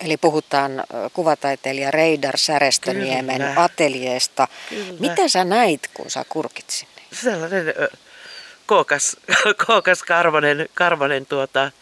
Eli 0.00 0.16
puhutaan 0.16 0.84
kuvataiteilija 1.12 1.90
Reidar 1.90 2.38
Särestöniemen 2.38 3.36
Kyllä. 3.36 3.52
ateljeesta. 3.56 4.48
Kyllä. 4.68 5.00
Mitä 5.00 5.28
sä 5.28 5.44
näit, 5.44 5.90
kun 5.94 6.10
sä 6.10 6.24
kurkit 6.28 6.70
sinne? 6.70 7.02
Sellainen 7.12 7.74
kookas, 8.66 9.16
kookas 9.66 10.02
karvonen, 10.02 10.68
karvonen 10.74 11.26
tuota, 11.26 11.72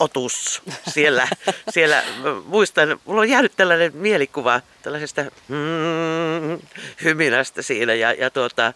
otus 0.00 0.62
siellä. 0.88 1.28
siellä 1.70 2.02
muistan, 2.44 3.00
mulla 3.04 3.20
on 3.20 3.28
jäänyt 3.28 3.52
tällainen 3.56 3.96
mielikuva 3.96 4.60
tällaisesta 4.82 5.22
mm, 5.48 6.58
hyminästä 7.04 7.62
siinä 7.62 7.94
ja, 7.94 8.12
ja, 8.12 8.30
tuota, 8.30 8.72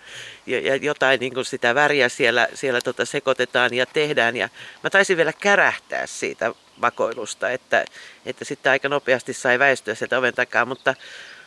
ja, 0.47 0.61
ja 0.61 0.77
jotain 0.77 1.21
niin 1.21 1.35
kuin 1.35 1.45
sitä 1.45 1.75
väriä 1.75 2.09
siellä, 2.09 2.49
siellä 2.55 2.81
tuota 2.81 3.05
sekoitetaan 3.05 3.75
ja 3.75 3.87
tehdään. 3.87 4.37
Ja 4.37 4.49
mä 4.83 4.91
taisin 4.91 5.17
vielä 5.17 5.33
kärähtää 5.33 6.07
siitä 6.07 6.55
vakoilusta, 6.81 7.51
että, 7.51 7.85
että 8.27 8.45
sitten 8.45 8.73
aika 8.73 8.89
nopeasti 8.89 9.33
sai 9.33 9.59
väistyä 9.59 9.95
sieltä 9.95 10.19
oven 10.19 10.35
takaa, 10.35 10.65
mutta 10.65 10.95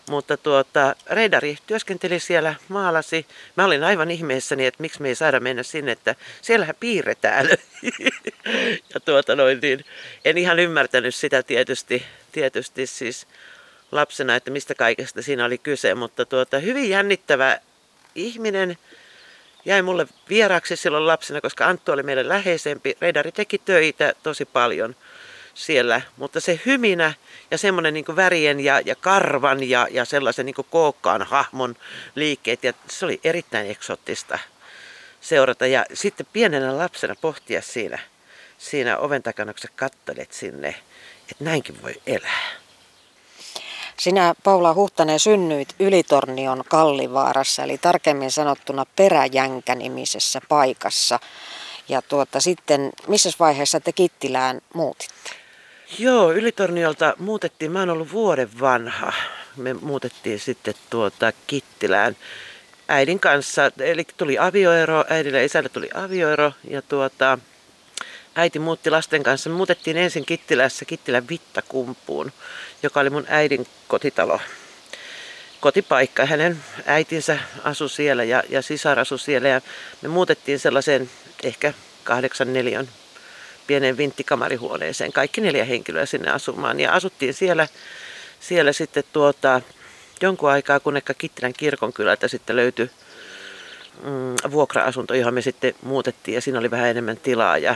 mutta 0.09 0.37
tuota, 0.37 0.95
Reidari 1.09 1.57
työskenteli 1.67 2.19
siellä, 2.19 2.55
maalasi. 2.67 3.25
Mä 3.57 3.65
olin 3.65 3.83
aivan 3.83 4.11
ihmeessäni, 4.11 4.65
että 4.65 4.81
miksi 4.81 5.01
me 5.01 5.07
ei 5.07 5.15
saada 5.15 5.39
mennä 5.39 5.63
sinne, 5.63 5.91
että 5.91 6.15
siellähän 6.41 6.75
piirretään. 6.79 7.47
ja 8.93 8.99
tuota 9.05 9.35
noin, 9.35 9.59
niin 9.61 9.85
en 10.25 10.37
ihan 10.37 10.59
ymmärtänyt 10.59 11.15
sitä 11.15 11.43
tietysti, 11.43 12.05
tietysti 12.31 12.87
siis 12.87 13.27
lapsena, 13.91 14.35
että 14.35 14.51
mistä 14.51 14.75
kaikesta 14.75 15.21
siinä 15.21 15.45
oli 15.45 15.57
kyse. 15.57 15.95
Mutta 15.95 16.25
tuota, 16.25 16.59
hyvin 16.59 16.89
jännittävä 16.89 17.59
ihminen 18.15 18.77
jäi 19.65 19.81
mulle 19.81 20.07
vieraaksi 20.29 20.75
silloin 20.75 21.07
lapsena, 21.07 21.41
koska 21.41 21.67
Anttu 21.67 21.91
oli 21.91 22.03
meille 22.03 22.27
läheisempi. 22.27 22.97
Reidari 23.01 23.31
teki 23.31 23.57
töitä 23.57 24.13
tosi 24.23 24.45
paljon 24.45 24.95
siellä, 25.53 26.01
mutta 26.17 26.39
se 26.39 26.59
hyminä 26.65 27.13
ja 27.51 27.57
semmoinen 27.57 27.93
niin 27.93 28.15
värien 28.15 28.59
ja, 28.59 28.81
ja 28.85 28.95
karvan 28.95 29.69
ja, 29.69 29.87
ja 29.91 30.05
sellaisen 30.05 30.45
niin 30.45 30.55
kookkaan 30.69 31.21
hahmon 31.21 31.75
liikkeet, 32.15 32.63
ja 32.63 32.73
se 32.89 33.05
oli 33.05 33.19
erittäin 33.23 33.71
eksottista 33.71 34.39
seurata. 35.21 35.67
Ja 35.67 35.85
sitten 35.93 36.25
pienenä 36.33 36.77
lapsena 36.77 37.15
pohtia 37.21 37.61
siinä, 37.61 37.99
siinä 38.57 38.97
oven 38.97 39.23
takana, 39.23 39.53
kun 39.53 39.61
sä 39.61 39.67
kattelet 39.75 40.33
sinne, 40.33 40.69
että 41.31 41.43
näinkin 41.43 41.81
voi 41.81 42.01
elää. 42.07 42.61
Sinä, 43.99 44.33
Paula 44.43 44.73
Huhtanen, 44.73 45.19
synnyit 45.19 45.75
Ylitornion 45.79 46.63
Kallivaarassa, 46.69 47.63
eli 47.63 47.77
tarkemmin 47.77 48.31
sanottuna 48.31 48.85
Peräjänkä-nimisessä 48.95 50.41
paikassa. 50.49 51.19
Ja 51.89 52.01
tuota, 52.01 52.39
sitten, 52.39 52.89
missä 53.07 53.29
vaiheessa 53.39 53.79
te 53.79 53.91
Kittilään 53.91 54.61
muutitte? 54.73 55.40
Joo, 55.99 56.33
Ylitorniolta 56.33 57.13
muutettiin, 57.19 57.71
mä 57.71 57.79
oon 57.79 57.89
ollut 57.89 58.11
vuoden 58.11 58.49
vanha. 58.59 59.13
Me 59.57 59.73
muutettiin 59.73 60.39
sitten 60.39 60.73
tuota 60.89 61.31
Kittilään 61.47 62.17
äidin 62.87 63.19
kanssa, 63.19 63.71
eli 63.79 64.05
tuli 64.17 64.37
avioero, 64.39 65.05
äidille 65.09 65.43
ja 65.43 65.69
tuli 65.73 65.89
avioero 65.93 66.53
ja 66.69 66.81
tuota, 66.81 67.37
äiti 68.35 68.59
muutti 68.59 68.89
lasten 68.89 69.23
kanssa. 69.23 69.49
Me 69.49 69.55
muutettiin 69.55 69.97
ensin 69.97 70.25
Kittilässä 70.25 70.85
Kittilän 70.85 71.29
Vittakumpuun, 71.29 72.31
joka 72.83 72.99
oli 72.99 73.09
mun 73.09 73.25
äidin 73.27 73.67
kotitalo. 73.87 74.39
Kotipaikka. 75.59 76.25
Hänen 76.25 76.63
äitinsä 76.85 77.39
asui 77.63 77.89
siellä 77.89 78.23
ja, 78.23 78.43
ja 78.49 78.61
sisar 78.61 78.99
asui 78.99 79.19
siellä 79.19 79.47
ja 79.47 79.61
me 80.01 80.09
muutettiin 80.09 80.59
sellaiseen 80.59 81.09
ehkä 81.43 81.73
kahdeksan 82.03 82.53
neljän 82.53 82.89
pienen 83.71 83.97
vinttikamarihuoneeseen, 83.97 85.13
kaikki 85.13 85.41
neljä 85.41 85.65
henkilöä 85.65 86.05
sinne 86.05 86.31
asumaan. 86.31 86.79
Ja 86.79 86.93
asuttiin 86.93 87.33
siellä, 87.33 87.67
siellä 88.39 88.73
sitten 88.73 89.03
tuota, 89.13 89.61
jonkun 90.21 90.49
aikaa, 90.49 90.79
kun 90.79 90.97
ehkä 90.97 91.13
Kittilän 91.13 91.53
kirkonkylältä 91.53 92.27
sitten 92.27 92.55
löytyi 92.55 92.91
mm, 94.03 94.51
vuokra-asunto, 94.51 95.13
johon 95.13 95.33
me 95.33 95.41
sitten 95.41 95.73
muutettiin 95.83 96.35
ja 96.35 96.41
siinä 96.41 96.59
oli 96.59 96.71
vähän 96.71 96.89
enemmän 96.89 97.17
tilaa. 97.17 97.57
Ja, 97.57 97.75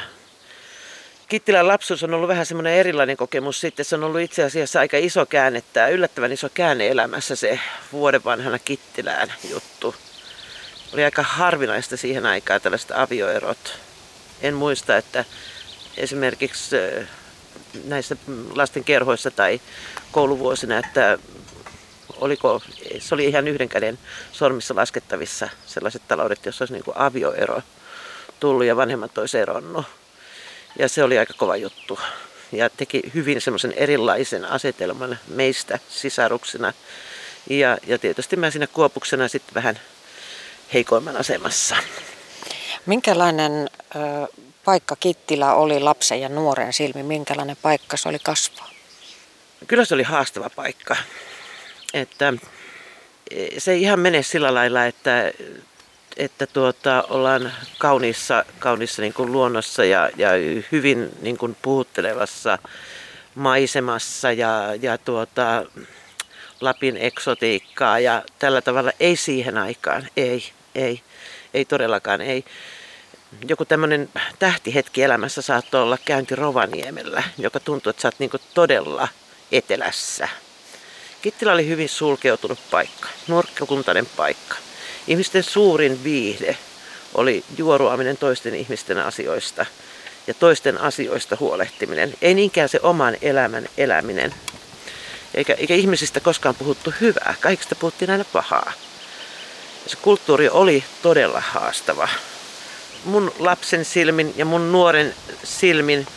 Kittilän 1.29 1.67
lapsuus 1.67 2.03
on 2.03 2.13
ollut 2.13 2.29
vähän 2.29 2.45
semmoinen 2.45 2.73
erilainen 2.73 3.17
kokemus 3.17 3.61
sitten. 3.61 3.85
Se 3.85 3.95
on 3.95 4.03
ollut 4.03 4.21
itse 4.21 4.43
asiassa 4.43 4.79
aika 4.79 4.97
iso 4.97 5.25
käänne, 5.25 5.63
tämä 5.73 5.87
yllättävän 5.87 6.31
iso 6.31 6.49
käänne 6.53 6.87
elämässä 6.87 7.35
se 7.35 7.59
vuoden 7.91 8.23
vanhana 8.23 8.59
Kittilään 8.59 9.33
juttu. 9.49 9.95
Oli 10.93 11.03
aika 11.03 11.23
harvinaista 11.23 11.97
siihen 11.97 12.25
aikaan 12.25 12.61
tällaiset 12.61 12.91
avioerot. 12.91 13.85
En 14.41 14.53
muista, 14.53 14.97
että 14.97 15.25
esimerkiksi 15.97 16.75
näissä 17.83 18.15
lasten 18.55 18.83
kerhoissa 18.83 19.31
tai 19.31 19.61
kouluvuosina, 20.11 20.77
että 20.77 21.17
oliko, 22.17 22.61
se 22.99 23.15
oli 23.15 23.25
ihan 23.25 23.47
yhden 23.47 23.69
käden 23.69 23.99
sormissa 24.31 24.75
laskettavissa 24.75 25.49
sellaiset 25.65 26.01
taloudet, 26.07 26.45
joissa 26.45 26.63
olisi 26.63 26.73
niin 26.73 26.83
avioero 26.95 27.61
tullut 28.39 28.65
ja 28.65 28.75
vanhemmat 28.75 29.17
olisi 29.17 29.37
eronnut. 29.37 29.85
Ja 30.79 30.89
se 30.89 31.03
oli 31.03 31.17
aika 31.17 31.33
kova 31.37 31.55
juttu. 31.55 31.99
Ja 32.51 32.69
teki 32.69 33.01
hyvin 33.13 33.41
semmoisen 33.41 33.71
erilaisen 33.71 34.45
asetelman 34.45 35.19
meistä 35.27 35.79
sisaruksena. 35.89 36.73
Ja, 37.49 37.77
ja 37.87 37.97
tietysti 37.97 38.35
mä 38.35 38.51
siinä 38.51 38.67
kuopuksena 38.67 39.27
sitten 39.27 39.53
vähän 39.53 39.79
heikoimman 40.73 41.17
asemassa. 41.17 41.75
Minkälainen 42.85 43.69
ö, 43.95 43.99
paikka 44.65 44.95
Kittilä 44.95 45.53
oli 45.53 45.79
lapsen 45.79 46.21
ja 46.21 46.29
nuoren 46.29 46.73
silmi? 46.73 47.03
Minkälainen 47.03 47.57
paikka 47.61 47.97
se 47.97 48.09
oli 48.09 48.19
kasvaa? 48.19 48.69
Kyllä 49.67 49.85
se 49.85 49.93
oli 49.93 50.03
haastava 50.03 50.49
paikka. 50.49 50.95
Että 51.93 52.33
e, 53.31 53.59
se 53.59 53.71
ei 53.71 53.81
ihan 53.81 53.99
mene 53.99 54.23
sillä 54.23 54.53
lailla, 54.53 54.85
että, 54.85 55.31
että 56.17 56.47
tuota, 56.47 57.03
ollaan 57.09 57.53
kauniissa, 57.77 58.45
kauniissa 58.59 59.01
niin 59.01 59.13
kuin 59.13 59.31
luonnossa 59.31 59.85
ja, 59.85 60.09
ja 60.17 60.29
hyvin 60.71 61.11
niin 61.21 61.37
kuin 61.37 61.57
puhuttelevassa 61.61 62.59
maisemassa 63.35 64.31
ja, 64.31 64.75
ja 64.81 64.97
tuota, 64.97 65.65
Lapin 66.61 66.97
eksotiikkaa 66.97 67.99
ja 67.99 68.23
tällä 68.39 68.61
tavalla. 68.61 68.91
Ei 68.99 69.15
siihen 69.15 69.57
aikaan, 69.57 70.07
ei, 70.17 70.43
ei, 70.75 71.01
ei 71.53 71.65
todellakaan, 71.65 72.21
ei. 72.21 72.45
Joku 73.47 73.65
tämmöinen 73.65 74.09
tähtihetki 74.39 75.03
elämässä 75.03 75.41
saattoi 75.41 75.81
olla 75.81 75.97
käynti 76.05 76.35
Rovaniemellä, 76.35 77.23
joka 77.37 77.59
tuntuu, 77.59 77.89
että 77.89 78.01
sä 78.01 78.07
oot 78.07 78.19
niin 78.19 78.31
todella 78.53 79.07
etelässä. 79.51 80.29
Kittilä 81.21 81.53
oli 81.53 81.67
hyvin 81.67 81.89
sulkeutunut 81.89 82.59
paikka, 82.71 83.09
nurkkakuntainen 83.27 84.05
paikka. 84.05 84.55
Ihmisten 85.07 85.43
suurin 85.43 86.03
viihde 86.03 86.57
oli 87.13 87.43
juoruaminen 87.57 88.17
toisten 88.17 88.55
ihmisten 88.55 88.97
asioista 88.97 89.65
ja 90.27 90.33
toisten 90.33 90.81
asioista 90.81 91.37
huolehtiminen. 91.39 92.13
Ei 92.21 92.33
niinkään 92.33 92.69
se 92.69 92.79
oman 92.83 93.17
elämän 93.21 93.67
eläminen. 93.77 94.33
Eikä, 95.33 95.53
eikä 95.53 95.75
ihmisistä 95.75 96.19
koskaan 96.19 96.55
puhuttu 96.55 96.93
hyvää, 97.01 97.35
kaikista 97.39 97.75
puhuttiin 97.75 98.11
aina 98.11 98.25
pahaa. 98.33 98.73
Ja 99.83 99.89
se 99.89 99.97
kulttuuri 100.01 100.49
oli 100.49 100.83
todella 101.01 101.41
haastava. 101.41 102.07
Mun 103.05 103.31
lapsen 103.39 103.85
silmin 103.85 104.33
ja 104.37 104.45
mun 104.45 104.71
nuoren 104.71 105.15
silmin 105.43 106.07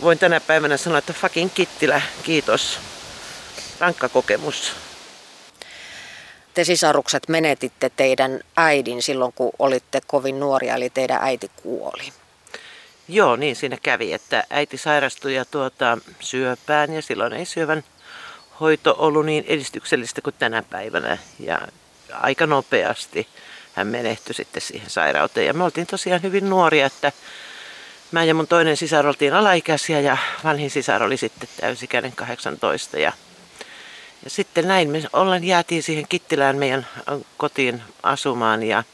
voin 0.00 0.18
tänä 0.18 0.40
päivänä 0.40 0.76
sanoa, 0.76 0.98
että 0.98 1.12
fucking 1.12 1.50
Kittilä, 1.54 2.02
kiitos. 2.22 2.78
Rankka 3.80 4.08
kokemus. 4.08 4.72
Te 6.54 6.64
sisarukset 6.64 7.28
menetitte 7.28 7.90
teidän 7.96 8.40
äidin 8.56 9.02
silloin, 9.02 9.32
kun 9.32 9.50
olitte 9.58 10.00
kovin 10.06 10.40
nuoria, 10.40 10.74
eli 10.74 10.90
teidän 10.90 11.18
äiti 11.22 11.50
kuoli. 11.62 12.12
Joo, 13.08 13.36
niin 13.36 13.56
siinä 13.56 13.78
kävi, 13.82 14.12
että 14.12 14.44
äiti 14.50 14.76
sairastui 14.76 15.34
ja 15.34 15.44
tuota, 15.44 15.98
syöpään 16.20 16.92
ja 16.92 17.02
silloin 17.02 17.32
ei 17.32 17.44
syövän 17.44 17.84
hoito 18.60 18.94
ollut 18.98 19.26
niin 19.26 19.44
edistyksellistä 19.48 20.20
kuin 20.20 20.34
tänä 20.38 20.62
päivänä. 20.62 21.18
Ja 21.38 21.60
aika 22.12 22.46
nopeasti 22.46 23.28
hän 23.74 23.86
menehtyi 23.86 24.34
sitten 24.34 24.62
siihen 24.62 24.90
sairauteen. 24.90 25.46
Ja 25.46 25.54
me 25.54 25.64
oltiin 25.64 25.86
tosiaan 25.86 26.22
hyvin 26.22 26.50
nuoria, 26.50 26.86
että 26.86 27.12
mä 28.10 28.24
ja 28.24 28.34
mun 28.34 28.46
toinen 28.46 28.76
sisar 28.76 29.06
oltiin 29.06 29.34
alaikäisiä 29.34 30.00
ja 30.00 30.16
vanhin 30.44 30.70
sisar 30.70 31.02
oli 31.02 31.16
sitten 31.16 31.48
täysikäinen 31.60 32.12
18. 32.12 32.98
Ja, 32.98 33.12
ja 34.24 34.30
sitten 34.30 34.68
näin 34.68 34.90
me 34.90 35.02
ollaan 35.12 35.44
jäätiin 35.44 35.82
siihen 35.82 36.06
Kittilään 36.08 36.56
meidän 36.56 36.86
kotiin 37.36 37.82
asumaan 38.02 38.62
ja 38.62 38.84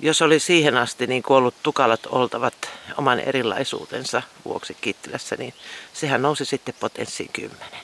jos 0.00 0.22
oli 0.22 0.40
siihen 0.40 0.76
asti 0.76 1.06
niin 1.06 1.22
ollut 1.28 1.54
tukalat 1.62 2.06
oltavat 2.06 2.54
oman 2.96 3.20
erilaisuutensa 3.20 4.22
vuoksi 4.44 4.76
Kittilässä, 4.80 5.36
niin 5.36 5.54
sehän 5.92 6.22
nousi 6.22 6.44
sitten 6.44 6.74
potenssiin 6.80 7.30
kymmenen. 7.32 7.80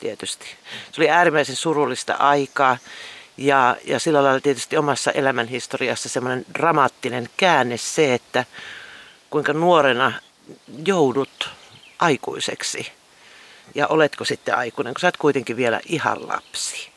Tietysti. 0.00 0.46
Se 0.92 1.00
oli 1.00 1.10
äärimmäisen 1.10 1.56
surullista 1.56 2.14
aikaa 2.14 2.78
ja, 3.36 3.76
ja 3.84 3.98
sillä 3.98 4.22
lailla 4.22 4.40
tietysti 4.40 4.76
omassa 4.76 5.10
elämänhistoriassa 5.10 6.08
semmoinen 6.08 6.46
dramaattinen 6.54 7.28
käänne 7.36 7.76
se, 7.76 8.14
että 8.14 8.44
kuinka 9.30 9.52
nuorena 9.52 10.12
joudut 10.86 11.50
aikuiseksi. 11.98 12.92
Ja 13.74 13.86
oletko 13.86 14.24
sitten 14.24 14.56
aikuinen, 14.56 14.94
kun 14.94 15.00
sä 15.00 15.06
oot 15.06 15.16
kuitenkin 15.16 15.56
vielä 15.56 15.80
ihan 15.86 16.28
lapsi. 16.28 16.92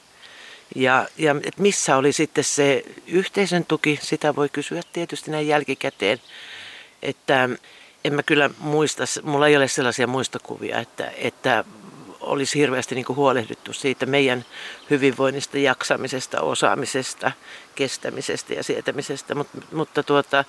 Ja, 0.76 1.08
ja 1.18 1.36
et 1.44 1.58
missä 1.58 1.98
oli 1.98 2.14
sitten 2.14 2.44
se 2.44 2.84
yhteisön 3.08 3.66
tuki, 3.66 4.00
sitä 4.02 4.36
voi 4.36 4.50
kysyä 4.50 4.82
tietysti 4.94 5.32
näin 5.32 5.48
jälkikäteen. 5.48 6.22
Että 7.02 7.50
en 8.04 8.14
mä 8.14 8.24
kyllä 8.24 8.50
muista, 8.58 9.04
mulla 9.24 9.48
ei 9.48 9.58
ole 9.58 9.68
sellaisia 9.68 10.08
muistokuvia, 10.08 10.80
että, 10.80 11.12
että 11.18 11.64
olisi 12.26 12.60
hirveästi 12.60 12.96
niin 12.96 13.06
kuin 13.06 13.16
huolehdittu 13.16 13.74
siitä 13.74 14.06
meidän 14.06 14.46
hyvinvoinnista, 14.90 15.58
jaksamisesta, 15.58 16.42
osaamisesta, 16.42 17.32
kestämisestä 17.76 18.54
ja 18.54 18.64
sietämisestä. 18.64 19.36
Mut, 19.36 19.48
mutta 19.72 20.04
tuota, 20.04 20.44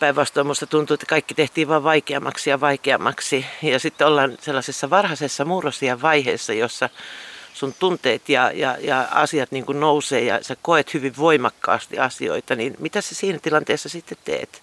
päinvastoin 0.00 0.46
minusta 0.46 0.66
tuntuu, 0.66 0.94
että 0.94 1.06
kaikki 1.06 1.34
tehtiin 1.34 1.68
vain 1.68 1.84
vaikeammaksi 1.84 2.50
ja 2.50 2.60
vaikeammaksi. 2.60 3.46
Ja 3.62 3.78
sitten 3.78 4.06
ollaan 4.06 4.38
sellaisessa 4.40 4.90
varhaisessa 4.90 5.44
murrosia 5.44 6.02
vaiheessa, 6.02 6.52
jossa 6.52 6.88
sun 7.54 7.74
tunteet 7.78 8.28
ja, 8.28 8.50
ja, 8.54 8.76
ja 8.80 9.08
asiat 9.10 9.52
niin 9.52 9.66
kuin 9.66 9.80
nousee 9.80 10.24
ja 10.24 10.38
sä 10.42 10.56
koet 10.62 10.94
hyvin 10.94 11.16
voimakkaasti 11.16 11.98
asioita, 11.98 12.56
niin 12.56 12.76
mitä 12.78 13.00
sä 13.00 13.14
siinä 13.14 13.38
tilanteessa 13.42 13.88
sitten 13.88 14.18
teet? 14.24 14.62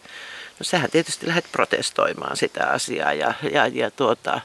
No 0.59 0.63
sähän 0.63 0.91
tietysti 0.91 1.27
lähdet 1.27 1.51
protestoimaan 1.51 2.37
sitä 2.37 2.67
asiaa 2.67 3.13
ja, 3.13 3.33
ja, 3.51 3.67
ja 3.67 3.91
tuota, 3.91 4.41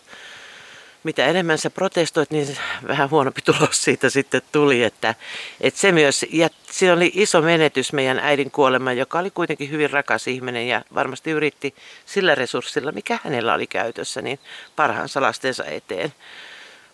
mitä 1.05 1.27
enemmän 1.27 1.59
sä 1.59 1.71
protestoit, 1.71 2.31
niin 2.31 2.57
vähän 2.89 3.11
huonompi 3.11 3.43
tulos 3.43 3.85
siitä 3.85 4.11
sitten 4.11 4.43
tuli. 4.53 4.83
Että, 4.83 5.15
että 5.61 5.81
se 5.81 5.93
myös, 5.93 6.27
ja 6.31 6.49
siinä 6.71 6.95
oli 6.95 7.13
iso 7.15 7.43
menetys 7.43 7.93
meidän 7.93 8.19
äidin 8.19 8.51
kuolema, 8.51 8.93
joka 8.93 9.19
oli 9.19 9.31
kuitenkin 9.31 9.71
hyvin 9.71 9.91
rakas 9.91 10.27
ihminen 10.27 10.69
ja 10.69 10.85
varmasti 10.95 11.31
yritti 11.31 11.75
sillä 12.07 12.35
resurssilla, 12.35 12.93
mikä 12.93 13.19
hänellä 13.25 13.55
oli 13.55 13.67
käytössä, 13.67 14.23
niin 14.23 14.39
parhaansa 14.77 15.21
lastensa 15.21 15.65
eteen. 15.65 16.13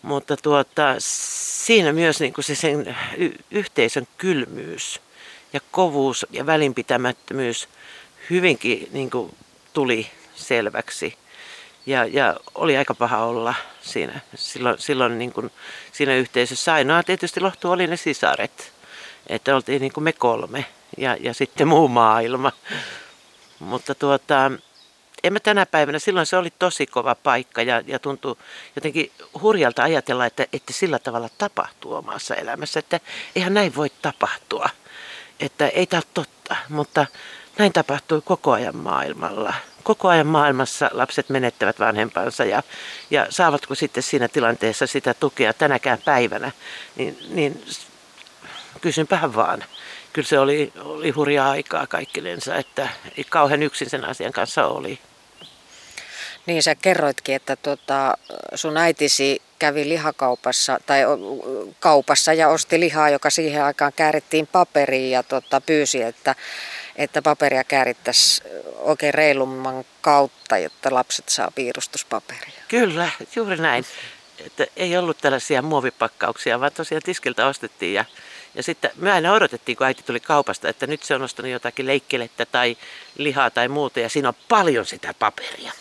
Mutta 0.03 0.37
tuota, 0.37 0.95
siinä 0.99 1.93
myös 1.93 2.21
niin 2.21 2.33
kuin 2.33 2.45
se 2.45 2.55
sen 2.55 2.97
y- 3.17 3.39
yhteisön 3.51 4.09
kylmyys 4.19 5.01
ja 5.53 5.61
kovuus 5.71 6.27
ja 6.31 6.47
välinpitämättömyys 6.47 7.69
hyvinkin 8.31 8.89
niin 8.93 9.11
kuin 9.11 9.35
tuli 9.73 10.11
selväksi. 10.35 11.17
Ja, 11.87 12.05
ja 12.05 12.37
oli 12.55 12.77
aika 12.77 12.95
paha 12.95 13.25
olla 13.25 13.55
siinä, 13.83 14.21
silloin, 14.35 14.79
silloin 14.79 15.19
niin 15.19 15.33
kuin 15.33 15.51
siinä 15.93 16.15
yhteisössä. 16.15 16.75
Ainoa 16.75 17.03
tietysti 17.03 17.41
lohtu 17.41 17.71
oli 17.71 17.87
ne 17.87 17.97
sisaret. 17.97 18.73
Että 19.27 19.57
oltiin 19.57 19.81
niin 19.81 19.93
kuin 19.93 20.05
me 20.05 20.13
kolme 20.13 20.65
ja, 20.99 21.17
ja 21.21 21.35
sitten 21.35 21.69
muu 21.69 21.89
maailma. 21.89 22.53
Mutta 23.59 23.95
tuota, 23.95 24.53
en 25.25 25.33
mä 25.33 25.41
tänä 25.41 25.67
päivänä, 25.67 25.99
silloin 25.99 26.27
se 26.27 26.37
oli 26.37 26.53
tosi 26.59 26.87
kova 26.87 27.15
paikka 27.15 27.63
ja, 27.63 27.83
ja 27.87 27.99
tuntui 27.99 28.37
jotenkin 28.77 29.13
hurjalta 29.43 29.83
ajatella, 29.83 30.27
että, 30.27 30.47
että 30.53 30.73
sillä 30.73 30.99
tavalla 30.99 31.29
tapahtuu 31.39 31.95
omassa 31.95 32.35
elämässä. 32.35 32.79
Että 32.79 33.01
eihän 33.37 33.55
näin 33.55 33.77
voi 33.77 33.91
tapahtua. 34.03 34.69
Että 35.41 35.69
ei 35.69 35.87
tämä 35.87 35.99
ole 35.99 36.11
totta, 36.15 36.57
mutta 36.69 37.07
näin 37.59 37.73
tapahtui 37.73 38.23
koko 38.25 38.53
ajan 38.53 38.77
maailmalla 38.77 39.55
koko 39.85 40.09
ajan 40.09 40.27
maailmassa 40.27 40.91
lapset 40.93 41.29
menettävät 41.29 41.79
vanhempansa 41.79 42.45
ja, 42.45 42.63
ja 43.11 43.27
saavatko 43.31 43.75
sitten 43.75 44.03
siinä 44.03 44.29
tilanteessa 44.29 44.87
sitä 44.87 45.15
tukea 45.15 45.53
tänäkään 45.53 45.99
päivänä, 46.05 46.51
niin, 46.97 47.19
niin 47.29 47.65
kysynpähän 48.81 49.35
vaan. 49.35 49.65
Kyllä 50.13 50.29
se 50.29 50.39
oli, 50.39 50.73
oli 50.81 51.11
hurjaa 51.11 51.51
aikaa 51.51 51.87
kaikkinensa, 51.87 52.57
että 52.57 52.89
kauhean 53.31 53.63
yksin 53.63 53.91
sen 53.91 54.05
asian 54.05 54.33
kanssa 54.33 54.67
oli. 54.67 54.99
Niin 56.47 56.63
sä 56.63 56.75
kerroitkin, 56.75 57.35
että 57.35 57.57
tota, 57.57 58.19
sun 58.55 58.77
äitisi 58.77 59.43
kävi 59.59 59.89
lihakaupassa 59.89 60.81
tai 60.87 61.01
kaupassa 61.81 62.33
ja 62.33 62.49
osti 62.49 62.81
lihaa, 62.81 63.11
joka 63.11 63.31
siihen 63.31 63.65
aikaan 63.65 63.93
käärittiin 63.97 64.47
paperiin 64.47 65.11
ja 65.11 65.23
tota, 65.23 65.61
pyysi, 65.61 66.03
että 66.03 66.35
että 66.97 67.23
paperia 67.23 67.65
käärittäisiin 67.65 68.51
oikein 68.79 69.15
reilumman 69.15 69.85
kautta, 70.01 70.59
jotta 70.59 70.95
lapset 70.95 71.29
saa 71.29 71.51
piirustuspaperia. 71.55 72.63
Kyllä, 72.69 73.11
juuri 73.37 73.57
näin. 73.57 73.85
Että 74.47 74.67
ei 74.77 74.97
ollut 74.97 75.19
tällaisia 75.19 75.63
muovipakkauksia, 75.63 76.61
vaan 76.61 76.73
tosiaan 76.73 77.03
tiskiltä 77.03 77.47
ostettiin 77.47 77.95
ja 77.95 78.05
ja 78.55 78.63
sitten 78.63 78.91
me 78.97 79.13
aina 79.13 79.33
odotettiin, 79.33 79.77
kun 79.77 79.87
äiti 79.87 80.03
tuli 80.03 80.21
kaupasta, 80.21 80.69
että 80.69 80.87
nyt 80.87 81.03
se 81.03 81.15
on 81.15 81.23
ostanut 81.23 81.51
jotakin 81.51 81.87
leikkelettä 81.87 82.47
tai 82.47 82.77
lihaa 83.19 83.51
tai 83.51 83.69
muuta. 83.69 84.01
Ja 84.01 84.09
siinä 84.09 84.29
on 84.29 84.35
paljon 84.49 84.87
sitä 84.87 85.15
paperia. 85.19 85.73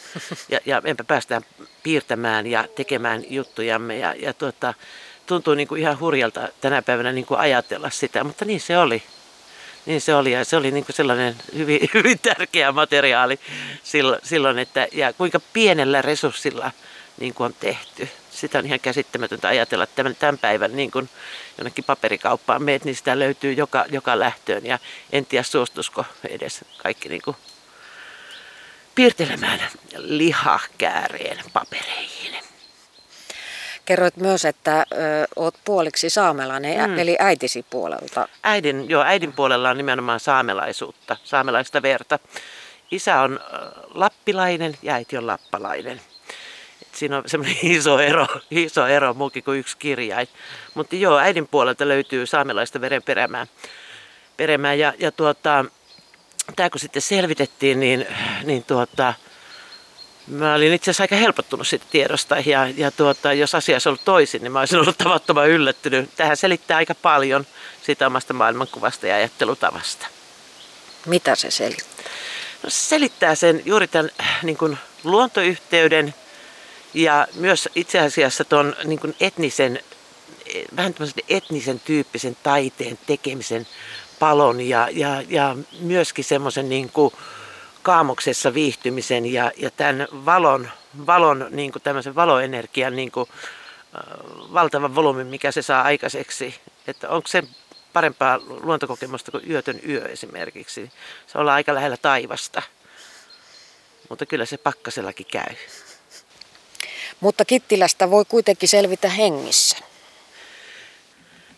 Ja, 0.49 0.60
ja 0.65 0.82
me 0.82 0.95
päästään 1.08 1.45
piirtämään 1.84 2.47
ja 2.47 2.65
tekemään 2.76 3.23
juttujamme. 3.30 3.97
Ja, 3.97 4.13
ja 4.13 4.34
tuota, 4.34 4.73
tuntuu 5.26 5.54
niin 5.54 5.67
kuin 5.67 5.82
ihan 5.82 5.99
hurjalta 5.99 6.47
tänä 6.62 6.82
päivänä 6.82 7.12
niin 7.12 7.26
kuin 7.26 7.39
ajatella 7.39 7.89
sitä, 7.89 8.23
mutta 8.23 8.45
niin 8.45 8.62
se 8.62 8.78
oli. 8.78 9.04
Niin 9.85 10.01
se 10.01 10.15
oli 10.15 10.31
ja 10.31 10.45
se 10.45 10.57
oli 10.57 10.71
niin 10.71 10.85
kuin 10.85 10.95
sellainen 10.95 11.35
hyvin, 11.55 11.79
hyvin 11.93 12.19
tärkeä 12.19 12.71
materiaali 12.71 13.39
silloin, 14.23 14.59
että 14.59 14.87
ja 14.91 15.13
kuinka 15.13 15.39
pienellä 15.53 16.01
resurssilla 16.01 16.71
niin 17.19 17.33
kuin 17.33 17.45
on 17.45 17.53
tehty 17.59 18.09
sitä 18.33 18.59
on 18.59 18.65
ihan 18.65 18.79
käsittämätöntä 18.79 19.47
ajatella, 19.47 19.83
että 19.83 19.95
tämän, 19.95 20.15
tämän 20.15 20.37
päivän 20.37 20.75
niin 20.75 20.91
kun 20.91 21.09
jonnekin 21.57 21.83
paperikauppaan 21.83 22.63
meet, 22.63 22.85
niin 22.85 22.95
sitä 22.95 23.19
löytyy 23.19 23.53
joka, 23.53 23.85
joka 23.91 24.19
lähtöön. 24.19 24.65
Ja 24.65 24.79
en 25.11 25.25
tiedä 25.25 25.43
suostusko 25.43 26.05
edes 26.29 26.65
kaikki 26.77 27.09
niin 27.09 27.21
kuin 27.21 27.37
piirtelemään 28.95 29.59
lihakääreen 29.97 31.37
papereihin. 31.53 32.52
Kerroit 33.85 34.17
myös, 34.17 34.45
että 34.45 34.79
ö, 34.79 34.85
oot 35.35 35.55
puoliksi 35.65 36.09
saamelainen, 36.09 36.89
mm. 36.89 36.99
eli 36.99 37.15
äitisi 37.19 37.65
puolelta. 37.69 38.27
Äidin, 38.43 38.89
joo, 38.89 39.03
äidin 39.03 39.33
puolella 39.33 39.69
on 39.69 39.77
nimenomaan 39.77 40.19
saamelaisuutta, 40.19 41.17
saamelaista 41.23 41.81
verta. 41.81 42.19
Isä 42.91 43.21
on 43.21 43.39
lappilainen 43.93 44.77
ja 44.81 44.93
äiti 44.93 45.17
on 45.17 45.27
lappalainen 45.27 46.01
siinä 46.95 47.17
on 47.17 47.23
semmoinen 47.25 47.57
iso 47.77 47.99
ero, 47.99 48.27
iso 48.51 48.87
ero 48.87 49.13
muukin 49.13 49.43
kuin 49.43 49.59
yksi 49.59 49.77
kirjain. 49.77 50.27
Mutta 50.73 50.95
joo, 50.95 51.17
äidin 51.17 51.47
puolelta 51.47 51.87
löytyy 51.87 52.25
saamelaista 52.25 52.81
verenperemää. 52.81 53.47
Peremää. 54.37 54.73
Ja, 54.73 54.93
ja 54.99 55.11
tuota, 55.11 55.65
tämä 56.55 56.69
kun 56.69 56.79
sitten 56.79 57.01
selvitettiin, 57.01 57.79
niin, 57.79 58.05
niin 58.43 58.63
tuota, 58.63 59.13
mä 60.27 60.55
olin 60.55 60.73
itse 60.73 60.91
asiassa 60.91 61.03
aika 61.03 61.15
helpottunut 61.15 61.67
siitä 61.67 61.86
tiedosta. 61.91 62.36
Ja, 62.45 62.67
ja 62.77 62.91
tuota, 62.91 63.33
jos 63.33 63.55
asia 63.55 63.75
olisi 63.75 63.89
ollut 63.89 64.05
toisin, 64.05 64.43
niin 64.43 64.51
mä 64.51 64.59
olisin 64.59 64.79
ollut 64.79 64.97
tavattoman 64.97 65.49
yllättynyt. 65.49 66.09
Tähän 66.15 66.38
selittää 66.38 66.77
aika 66.77 66.95
paljon 66.95 67.47
siitä 67.81 68.07
omasta 68.07 68.33
maailmankuvasta 68.33 69.07
ja 69.07 69.15
ajattelutavasta. 69.15 70.07
Mitä 71.05 71.36
se 71.36 71.51
selittää? 71.51 72.05
No, 72.63 72.69
se 72.69 72.88
selittää 72.88 73.36
sen 73.36 73.62
juuri 73.65 73.88
tämän 73.88 74.12
niin 74.43 74.57
kuin 74.57 74.77
luontoyhteyden 75.03 76.13
ja 76.93 77.27
myös 77.36 77.69
itse 77.75 77.99
asiassa 77.99 78.43
tuon 78.43 78.75
niin 78.83 79.15
etnisen, 79.19 79.79
vähän 80.75 80.93
etnisen 81.29 81.79
tyyppisen 81.79 82.38
taiteen 82.43 82.99
tekemisen 83.07 83.67
palon 84.19 84.62
ja, 84.62 84.88
ja, 84.91 85.23
ja 85.29 85.55
myöskin 85.79 86.25
semmoisen 86.25 86.69
niin 86.69 86.91
kaamoksessa 87.83 88.53
viihtymisen 88.53 89.25
ja, 89.25 89.51
ja 89.57 89.71
tämän 89.71 90.07
valon, 90.11 90.69
valon 91.07 91.47
niin 91.49 91.71
kuin 91.71 91.83
tämmöisen 91.83 92.15
valoenergian 92.15 92.95
niin 92.95 93.11
kuin, 93.11 93.29
äh, 93.29 94.03
valtavan 94.53 94.95
volyymin, 94.95 95.27
mikä 95.27 95.51
se 95.51 95.61
saa 95.61 95.81
aikaiseksi. 95.81 96.55
Että 96.87 97.09
onko 97.09 97.27
se 97.27 97.43
parempaa 97.93 98.39
luontokokemusta 98.47 99.31
kuin 99.31 99.51
yötön 99.51 99.79
yö 99.89 100.05
esimerkiksi. 100.05 100.91
Se 101.27 101.37
ollaan 101.37 101.55
aika 101.55 101.73
lähellä 101.73 101.97
taivasta. 101.97 102.61
Mutta 104.09 104.25
kyllä 104.25 104.45
se 104.45 104.57
pakkasellakin 104.57 105.25
käy. 105.31 105.55
Mutta 107.19 107.45
Kittilästä 107.45 108.09
voi 108.09 108.25
kuitenkin 108.25 108.69
selvitä 108.69 109.09
hengissä. 109.09 109.77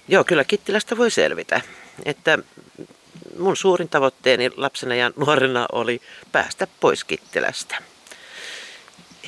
Joo, 0.07 0.23
kyllä 0.23 0.43
Kittilästä 0.43 0.97
voi 0.97 1.11
selvitä. 1.11 1.61
Että 2.05 2.39
mun 3.39 3.57
suurin 3.57 3.89
tavoitteeni 3.89 4.51
lapsena 4.55 4.95
ja 4.95 5.11
nuorena 5.15 5.65
oli 5.71 6.01
päästä 6.31 6.67
pois 6.79 7.03
Kittilästä. 7.03 7.77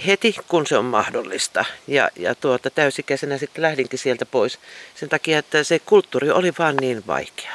Heti 0.08 0.36
kun 0.48 0.68
se 0.68 0.78
on 0.78 0.86
mahdollista. 0.86 1.66
Ja, 1.88 2.10
ja 2.16 2.36
tuota, 2.36 2.70
täysikäisenä 2.70 3.38
sitten 3.38 3.62
lähdinkin 3.62 4.00
sieltä 4.00 4.26
pois 4.26 4.60
sen 4.96 5.10
takia, 5.10 5.40
että 5.40 5.64
se 5.64 5.80
kulttuuri 5.80 6.32
oli 6.32 6.54
vaan 6.60 6.76
niin 6.76 7.04
vaikea. 7.08 7.54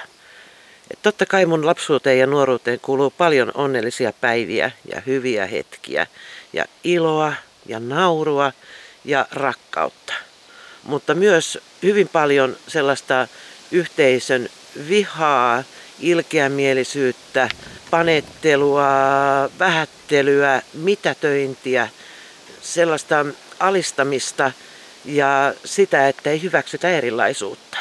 Et 0.91 1.03
totta 1.03 1.27
kai 1.27 1.47
mun 1.47 1.67
lapsuuteen 1.67 2.19
ja 2.19 2.27
nuoruuteen 2.27 2.81
kuuluu 2.81 3.11
paljon 3.11 3.51
onnellisia 3.55 4.13
päiviä 4.21 4.71
ja 4.95 5.03
hyviä 5.07 5.47
hetkiä 5.47 6.07
ja 6.53 6.65
iloa 6.85 7.35
ja 7.67 7.81
naurua 7.81 8.53
ja 9.05 9.27
rakkautta. 9.33 10.15
Mutta 10.83 11.15
myös 11.15 11.59
hyvin 11.83 12.09
paljon 12.09 12.57
sellaista 12.69 13.29
yhteisön 13.71 14.49
vihaa, 14.89 15.65
ilkeämielisyyttä, 16.03 17.49
panettelua, 17.91 18.85
vähättelyä, 19.59 20.63
mitätöintiä, 20.75 21.89
sellaista 22.63 23.27
alistamista 23.59 24.53
ja 25.05 25.55
sitä, 25.65 26.09
että 26.09 26.31
ei 26.31 26.43
hyväksytä 26.43 26.91
erilaisuutta. 26.91 27.79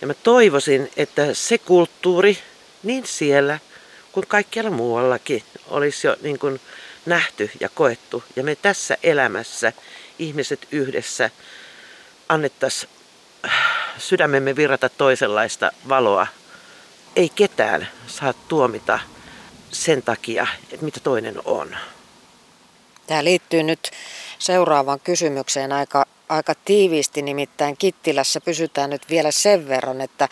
Ja 0.00 0.06
mä 0.06 0.14
toivoisin, 0.14 0.90
että 0.96 1.34
se 1.34 1.58
kulttuuri 1.58 2.38
niin 2.82 3.06
siellä 3.06 3.58
kuin 4.12 4.26
kaikkialla 4.26 4.70
muuallakin 4.70 5.42
olisi 5.68 6.06
jo 6.06 6.16
niin 6.22 6.38
kuin 6.38 6.60
nähty 7.06 7.50
ja 7.60 7.68
koettu. 7.68 8.24
Ja 8.36 8.42
me 8.42 8.56
tässä 8.56 8.96
elämässä 9.02 9.72
ihmiset 10.18 10.68
yhdessä 10.72 11.30
annettaisiin 12.28 12.90
sydämemme 13.98 14.56
virrata 14.56 14.88
toisenlaista 14.88 15.72
valoa. 15.88 16.26
Ei 17.16 17.28
ketään 17.28 17.88
saa 18.06 18.32
tuomita 18.32 18.98
sen 19.72 20.02
takia, 20.02 20.46
että 20.72 20.84
mitä 20.84 21.00
toinen 21.00 21.34
on. 21.44 21.76
Tämä 23.06 23.24
liittyy 23.24 23.62
nyt 23.62 23.90
seuraavaan 24.38 25.00
kysymykseen 25.00 25.72
aika, 25.72 26.06
aika 26.28 26.54
tiiviisti, 26.64 27.22
nimittäin 27.22 27.76
Kittilässä 27.76 28.40
pysytään 28.40 28.90
nyt 28.90 29.08
vielä 29.10 29.30
sen 29.30 29.68
verran, 29.68 30.00
että 30.00 30.28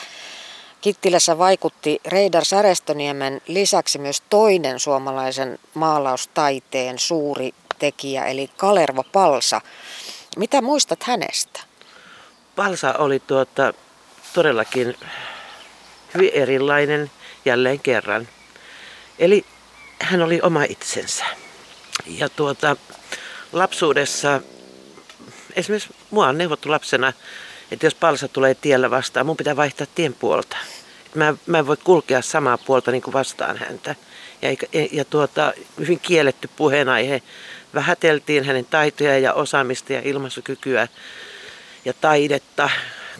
Kittilässä 0.80 1.38
vaikutti 1.38 2.00
Reidar 2.06 2.44
Särestöniemen 2.44 3.40
lisäksi 3.46 3.98
myös 3.98 4.22
toinen 4.30 4.80
suomalaisen 4.80 5.58
maalaustaiteen 5.74 6.98
suuri 6.98 7.54
tekijä, 7.78 8.24
eli 8.24 8.50
Kalervo 8.56 9.02
Palsa. 9.02 9.60
Mitä 10.36 10.62
muistat 10.62 11.02
hänestä? 11.02 11.60
Palsa 12.56 12.94
oli 12.98 13.20
tuota, 13.20 13.74
todellakin 14.34 14.96
hyvin 16.14 16.30
erilainen 16.32 17.10
jälleen 17.44 17.80
kerran. 17.80 18.28
Eli 19.18 19.44
hän 20.02 20.22
oli 20.22 20.40
oma 20.42 20.64
itsensä. 20.64 21.24
Ja 22.06 22.28
tuota, 22.28 22.76
lapsuudessa, 23.52 24.40
esimerkiksi 25.56 25.94
mua 26.10 26.28
on 26.28 26.38
neuvottu 26.38 26.70
lapsena 26.70 27.12
että 27.70 27.86
jos 27.86 27.94
palsa 27.94 28.28
tulee 28.28 28.54
tiellä 28.54 28.90
vastaan, 28.90 29.26
mun 29.26 29.36
pitää 29.36 29.56
vaihtaa 29.56 29.86
tien 29.94 30.14
puolta. 30.14 30.56
Mä, 31.14 31.34
mä 31.46 31.58
en 31.58 31.66
voi 31.66 31.76
kulkea 31.76 32.22
samaa 32.22 32.58
puolta 32.58 32.90
niin 32.90 33.02
kuin 33.02 33.14
vastaan 33.14 33.56
häntä. 33.56 33.94
Ja, 34.42 34.50
ja, 34.50 34.88
ja 34.92 35.04
tuota, 35.04 35.52
hyvin 35.78 36.00
kielletty 36.00 36.50
puheenaihe. 36.56 37.22
Vähäteltiin 37.74 38.44
hänen 38.44 38.64
taitoja 38.64 39.18
ja 39.18 39.34
osaamista 39.34 39.92
ja 39.92 40.02
ilmaisukykyä 40.04 40.88
ja 41.84 41.92
taidetta, 41.92 42.70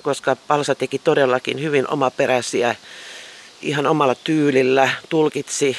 koska 0.03 0.37
Palsa 0.37 0.75
teki 0.75 0.99
todellakin 0.99 1.63
hyvin 1.63 1.89
omaperäisiä 1.91 2.75
ihan 3.63 3.87
omalla 3.87 4.15
tyylillä 4.15 4.91
tulkitsi 5.09 5.77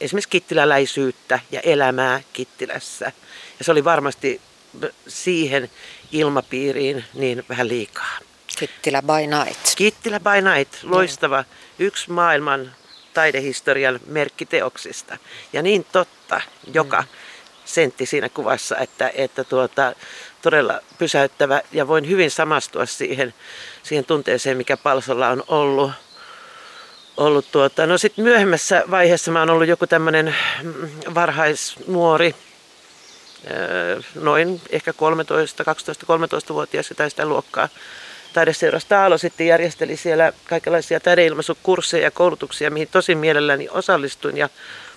esimerkiksi 0.00 0.28
kittiläläisyyttä 0.30 1.40
ja 1.50 1.60
elämää 1.60 2.20
Kittilässä. 2.32 3.12
Ja 3.58 3.64
se 3.64 3.72
oli 3.72 3.84
varmasti 3.84 4.40
siihen 5.08 5.70
ilmapiiriin 6.12 7.04
niin 7.14 7.44
vähän 7.48 7.68
liikaa. 7.68 8.18
Kittilä 8.58 9.02
by 9.02 9.26
night. 9.26 9.74
Kittilä 9.76 10.20
by 10.20 10.50
night, 10.56 10.82
loistava. 10.82 11.44
Yksi 11.78 12.10
maailman 12.10 12.72
taidehistorian 13.14 14.00
merkkiteoksista. 14.06 15.18
Ja 15.52 15.62
niin 15.62 15.86
totta, 15.92 16.40
joka 16.74 17.00
mm. 17.00 17.08
sentti 17.64 18.06
siinä 18.06 18.28
kuvassa, 18.28 18.78
että, 18.78 19.10
että 19.14 19.44
tuota, 19.44 19.94
todella 20.42 20.80
pysäyttävä. 20.98 21.60
Ja 21.72 21.88
voin 21.88 22.08
hyvin 22.08 22.30
samastua 22.30 22.86
siihen, 22.86 23.34
siihen 23.82 24.04
tunteeseen, 24.04 24.56
mikä 24.56 24.76
Palsolla 24.76 25.28
on 25.28 25.44
ollut. 25.48 25.92
ollut 27.16 27.52
tuota. 27.52 27.86
No 27.86 27.98
sitten 27.98 28.24
myöhemmässä 28.24 28.84
vaiheessa 28.90 29.30
mä 29.30 29.40
oon 29.40 29.50
ollut 29.50 29.68
joku 29.68 29.86
tämmöinen 29.86 30.34
mm, 30.62 30.90
varhaisnuori, 31.14 32.34
noin 34.14 34.60
ehkä 34.70 34.92
13, 34.92 35.64
12-13-vuotias 35.64 36.92
tai 36.96 37.10
sitä 37.10 37.26
luokkaa, 37.26 37.68
Taideseuras 38.32 38.84
Taalo 38.84 39.18
sitten 39.18 39.46
järjesteli 39.46 39.96
siellä 39.96 40.32
kaikenlaisia 40.48 41.00
taideilmaisukursseja 41.00 42.04
ja 42.04 42.10
koulutuksia, 42.10 42.70
mihin 42.70 42.88
tosi 42.88 43.14
mielelläni 43.14 43.68
osallistuin. 43.70 44.36
Ja 44.36 44.48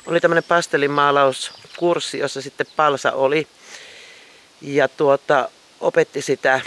oli 0.06 0.20
tämmöinen 0.20 0.44
pastellimaalauskurssi, 0.44 2.20
jossa 2.20 2.42
sitten 2.42 2.68
Palsa 2.76 3.12
oli. 3.12 3.48
Ja 4.66 4.88
tuota, 4.88 5.50
opetti 5.80 6.22
sitä 6.22 6.62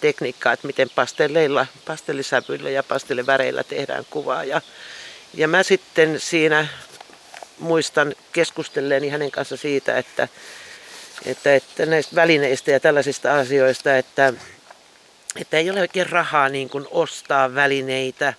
tekniikkaa, 0.00 0.52
että 0.52 0.66
miten 0.66 0.90
pastelleilla, 0.94 1.66
pastellisävyillä 1.86 2.70
ja 2.70 2.82
pastelliväreillä 2.82 3.64
tehdään 3.64 4.04
kuvaa. 4.10 4.44
Ja, 4.44 4.60
ja 5.34 5.48
mä 5.48 5.62
sitten 5.62 6.20
siinä 6.20 6.66
muistan 7.58 8.14
keskustelleeni 8.32 9.08
hänen 9.08 9.30
kanssa 9.30 9.56
siitä, 9.56 9.98
että, 9.98 10.28
että, 11.26 11.54
että 11.54 11.86
näistä 11.86 12.16
välineistä 12.16 12.70
ja 12.70 12.80
tällaisista 12.80 13.34
asioista, 13.38 13.96
että, 13.96 14.32
että 15.36 15.56
ei 15.56 15.70
ole 15.70 15.80
oikein 15.80 16.10
rahaa 16.10 16.48
niin 16.48 16.68
kuin 16.68 16.86
ostaa 16.90 17.54
välineitä. 17.54 18.34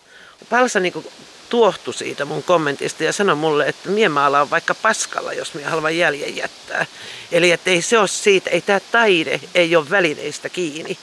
Palsa 0.49 0.79
niin 0.79 0.93
kuin 0.93 1.07
tuohtui 1.49 1.93
siitä 1.93 2.25
mun 2.25 2.43
kommentista 2.43 3.03
ja 3.03 3.13
sanoi 3.13 3.35
mulle, 3.35 3.65
että 3.67 3.89
mie 3.89 4.09
maalaan 4.09 4.49
vaikka 4.49 4.75
paskalla, 4.75 5.33
jos 5.33 5.53
minä 5.53 5.69
haluan 5.69 5.97
jäljen 5.97 6.35
jättää. 6.35 6.85
Eli 7.31 7.51
että 7.51 7.69
ei 7.69 7.81
se 7.81 7.99
ole 7.99 8.07
siitä, 8.07 8.49
ei 8.49 8.61
tämä 8.61 8.79
taide 8.79 9.39
ei 9.55 9.75
ole 9.75 9.89
välineistä 9.89 10.49
kiinni, 10.49 10.97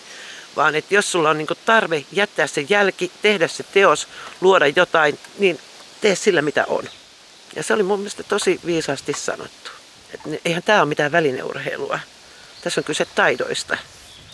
vaan 0.57 0.75
että 0.75 0.95
jos 0.95 1.13
sulla 1.13 1.31
on 1.31 1.39
niin 1.39 1.49
tarve 1.65 2.05
jättää 2.13 2.47
se 2.47 2.67
jälki, 2.69 3.11
tehdä 3.23 3.49
se 3.49 3.63
teos, 3.63 4.09
luoda 4.41 4.67
jotain, 4.67 5.19
niin 5.39 5.61
tee 6.01 6.17
sillä 6.17 6.43
mitä 6.43 6.65
on. 6.69 6.85
Ja 7.57 7.63
se 7.63 7.75
oli 7.75 7.83
mun 7.83 7.99
mielestä 7.99 8.23
tosi 8.23 8.61
viisaasti 8.67 9.13
sanottu. 9.13 9.71
Että 10.15 10.29
eihän 10.45 10.63
tämä 10.63 10.79
ole 10.79 10.89
mitään 10.89 11.13
välineurheilua. 11.13 11.99
Tässä 12.63 12.81
on 12.81 12.85
kyse 12.85 13.07
taidoista. 13.15 13.77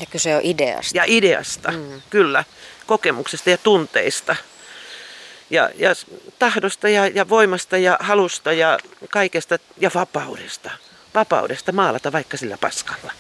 Ja 0.01 0.07
kyse 0.07 0.37
on 0.37 0.41
ideasta. 0.45 0.97
Ja 0.97 1.05
ideasta, 1.07 1.73
mm. 1.73 2.03
kyllä. 2.11 2.45
Kokemuksesta 2.87 3.51
ja 3.51 3.59
tunteista. 3.59 4.37
Ja, 5.51 5.71
ja 5.77 5.91
tahdosta 6.39 6.89
ja, 6.89 7.07
ja 7.07 7.29
voimasta 7.29 7.79
ja 7.79 7.97
halusta 8.01 8.53
ja 8.53 8.79
kaikesta 9.11 9.59
ja 9.81 9.91
vapaudesta. 9.95 10.71
Vapaudesta 11.15 11.73
maalata 11.73 12.13
vaikka 12.13 12.37
sillä 12.37 12.59
paskalla. 12.61 13.13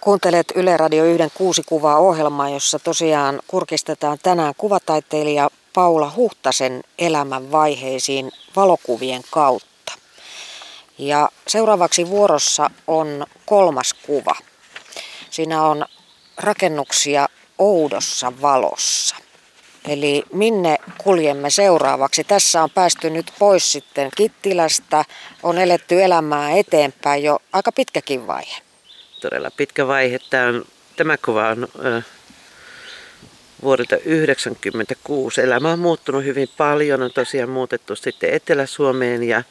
Kuuntelet 0.00 0.52
Yle 0.54 0.76
Radio 0.76 1.04
1 1.04 1.28
kuusi 1.34 1.62
kuvaa 1.66 1.98
ohjelmaa, 1.98 2.48
jossa 2.48 2.78
tosiaan 2.78 3.40
kurkistetaan 3.46 4.18
tänään 4.22 4.54
kuvataiteilija 4.58 5.50
Paula 5.72 6.12
Huhtasen 6.16 6.82
elämän 6.98 7.52
vaiheisiin 7.52 8.32
valokuvien 8.56 9.22
kautta. 9.30 9.92
Ja 10.98 11.28
seuraavaksi 11.48 12.08
vuorossa 12.08 12.70
on 12.86 13.26
kolmas 13.46 13.94
kuva. 13.94 14.34
Siinä 15.30 15.62
on 15.62 15.86
rakennuksia 16.36 17.28
oudossa 17.58 18.32
valossa. 18.42 19.16
Eli 19.88 20.22
minne 20.32 20.78
kuljemme 20.98 21.50
seuraavaksi? 21.50 22.24
Tässä 22.24 22.62
on 22.62 22.70
päästy 22.70 23.10
nyt 23.10 23.32
pois 23.38 23.72
sitten 23.72 24.10
Kittilästä, 24.16 25.04
on 25.42 25.58
eletty 25.58 26.02
elämää 26.02 26.50
eteenpäin 26.50 27.22
jo 27.22 27.38
aika 27.52 27.72
pitkäkin 27.72 28.26
vaihe. 28.26 28.62
Todella 29.20 29.50
pitkä 29.50 29.86
vaihe. 29.86 30.18
Tämä, 30.30 30.48
on, 30.48 30.64
tämä 30.96 31.16
kuva 31.16 31.48
on 31.48 31.68
äh, 31.86 32.04
vuodelta 33.62 33.96
1996. 33.96 35.40
Elämä 35.40 35.72
on 35.72 35.78
muuttunut 35.78 36.24
hyvin 36.24 36.48
paljon. 36.56 37.02
On 37.02 37.12
tosiaan 37.12 37.50
muutettu 37.50 37.96
sitten 37.96 38.32
Etelä-Suomeen 38.32 39.22
ja, 39.22 39.42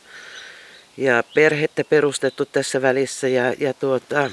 ja 0.98 1.24
perhettä 1.36 1.84
perustettu 1.84 2.46
tässä 2.46 2.82
välissä. 2.82 3.28
Ja, 3.28 3.54
ja, 3.60 3.74
tuota, 3.74 4.32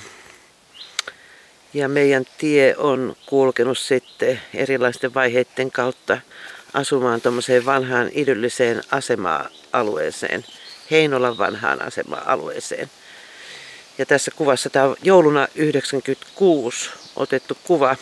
ja 1.77 1.89
meidän 1.89 2.25
tie 2.39 2.75
on 2.79 3.17
kulkenut 3.27 3.79
sitten 3.79 4.41
erilaisten 4.55 5.15
vaiheiden 5.15 5.71
kautta 5.71 6.19
asumaan 6.75 7.21
tuommoiseen 7.21 7.67
vanhaan 7.67 8.11
idylliseen 8.13 8.83
asema-alueeseen, 8.91 10.45
Heinolan 10.91 11.39
vanhaan 11.39 11.83
asema-alueeseen. 11.83 12.91
Ja 13.99 14.07
tässä 14.07 14.31
kuvassa 14.37 14.71
tämä 14.71 14.85
on 14.85 14.97
jouluna 15.03 15.41
1996 15.41 16.91
otettu 17.17 17.59
kuva 17.65 17.97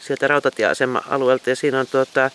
sieltä 0.00 0.28
rautatieasema-alueelta 0.28 1.50
ja 1.50 1.56
siinä 1.56 1.80
on 1.80 1.86
tuota, 1.86 2.30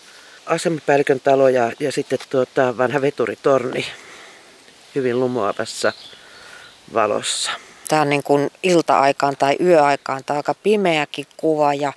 asemapäällikön 0.46 1.20
talo 1.20 1.50
ja, 1.50 1.72
ja 1.80 1.92
sitten 1.92 2.20
tuota, 2.30 2.78
vanha 2.78 3.02
veturitorni 3.02 3.86
hyvin 4.96 5.20
lumoavassa 5.20 5.94
valossa. 6.94 7.69
Tämä 7.89 8.02
on 8.02 8.10
niin 8.10 8.23
kuin 8.23 8.52
ilta-aikaan 8.63 9.38
tai 9.38 9.58
yöaikaan. 9.62 10.23
Tämä 10.25 10.36
on 10.36 10.39
aika 10.39 10.54
pimeäkin 10.54 11.25
kuva 11.38 11.73
ja, 11.73 11.93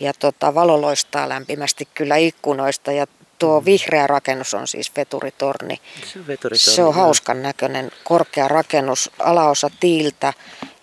ja 0.00 0.12
tota, 0.18 0.54
valo 0.54 0.80
loistaa 0.80 1.28
lämpimästi 1.28 1.88
kyllä 1.94 2.16
ikkunoista 2.16 2.92
ja 2.92 3.06
tuo 3.38 3.60
mm. 3.60 3.64
vihreä 3.64 4.06
rakennus 4.06 4.54
on 4.54 4.68
siis 4.68 4.96
veturitorni. 4.96 5.80
Se 6.04 6.18
on, 6.18 6.26
veturitorni, 6.26 6.74
Se 6.74 6.82
on 6.82 6.94
hauskan 6.94 7.42
näköinen 7.42 7.90
korkea 8.04 8.48
rakennus, 8.48 9.10
alaosa 9.18 9.70
tiiltä 9.80 10.32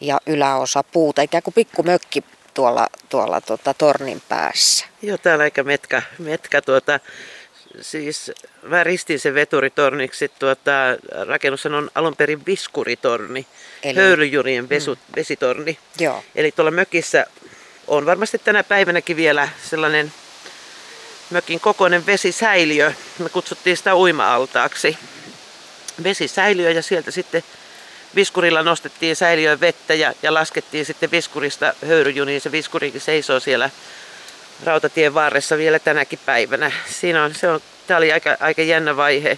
ja 0.02 0.20
yläosa 0.26 0.84
puuta, 0.84 1.22
ikään 1.22 1.44
kuin 1.44 1.54
pikkumökki 1.54 2.24
tuolla, 2.54 2.88
tuolla 3.10 3.42
tuota, 3.42 3.74
tornin 3.74 4.22
päässä. 4.30 4.86
Joo, 5.02 5.18
täällä 5.18 5.44
aika 5.44 5.64
metkä, 5.64 6.02
metkä 6.20 6.62
tuota, 6.62 7.00
siis 7.82 8.32
mä 8.64 8.84
ristin 8.84 9.20
sen 9.20 9.34
veturitorniksi. 9.34 10.32
Tuota, 10.40 10.72
rakennus 11.28 11.66
on 11.66 11.92
alun 11.96 12.16
perin 12.16 12.46
viskuritorni, 12.46 13.46
Eli... 13.84 13.96
höyryjurien 13.96 14.70
vesu, 14.70 14.96
mm. 14.96 15.02
vesitorni. 15.16 15.78
Joo. 16.00 16.24
Eli 16.36 16.52
tuolla 16.52 16.72
mökissä 16.72 17.26
on 17.88 18.06
varmasti 18.06 18.38
tänä 18.38 18.64
päivänäkin 18.64 19.18
vielä 19.18 19.50
sellainen 19.70 20.14
mökin 21.30 21.60
kokoinen 21.60 22.06
vesisäiliö. 22.06 22.94
Me 23.20 23.30
kutsuttiin 23.30 23.78
sitä 23.78 23.96
uima-altaaksi. 23.96 24.98
Vesisäiliö 26.04 26.72
ja 26.72 26.82
sieltä 26.82 27.12
sitten 27.12 27.44
viskurilla 28.16 28.64
nostettiin 28.64 29.16
säiliöön 29.16 29.60
vettä 29.60 29.94
ja, 29.94 30.14
ja 30.24 30.34
laskettiin 30.34 30.86
sitten 30.86 31.12
viskurista 31.12 31.74
höyryjuniin. 31.88 32.42
Se 32.42 32.52
viskurikin 32.52 33.02
seisoo 33.02 33.40
siellä 33.40 33.70
rautatien 34.64 35.14
varressa 35.14 35.58
vielä 35.58 35.80
tänäkin 35.80 36.20
päivänä. 36.26 36.72
Siinä 36.86 37.24
on, 37.24 37.36
se 37.36 37.48
on, 37.50 37.60
tämä 37.88 37.98
oli 37.98 38.12
aika, 38.12 38.38
aika 38.40 38.62
jännä 38.62 38.98
vaihe. 38.98 39.38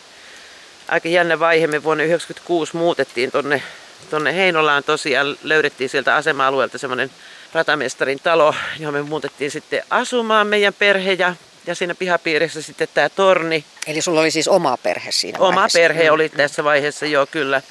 Aika 0.88 1.10
jännä 1.10 1.40
vaihe. 1.40 1.68
Me 1.68 1.84
vuonna 1.84 2.04
1996 2.04 2.78
muutettiin 2.78 3.32
tonne, 3.32 3.64
tonne 4.10 4.36
Heinolaan 4.36 4.84
tosiaan. 4.84 5.38
Löydettiin 5.44 5.90
sieltä 5.90 6.16
asema-alueelta 6.16 6.78
semmoinen 6.78 7.12
ratamestarin 7.54 8.20
talo, 8.24 8.56
johon 8.80 8.94
me 8.94 9.02
muutettiin 9.02 9.52
sitten 9.52 9.84
asumaan 9.90 10.48
meidän 10.48 10.74
perhe 10.74 11.14
ja, 11.14 11.36
ja 11.68 11.76
siinä 11.76 11.96
pihapiirissä 11.96 12.62
sitten 12.62 12.88
tämä 12.94 13.10
torni. 13.10 13.66
Eli 13.88 14.02
sulla 14.02 14.22
oli 14.22 14.32
siis 14.32 14.48
oma 14.48 14.78
perhe 14.78 15.12
siinä 15.12 15.40
Oma 15.40 15.56
vaiheessa. 15.56 15.80
perhe 15.80 16.12
oli 16.12 16.30
tässä 16.30 16.64
vaiheessa, 16.64 17.06
joo 17.06 17.26
kyllä. 17.26 17.62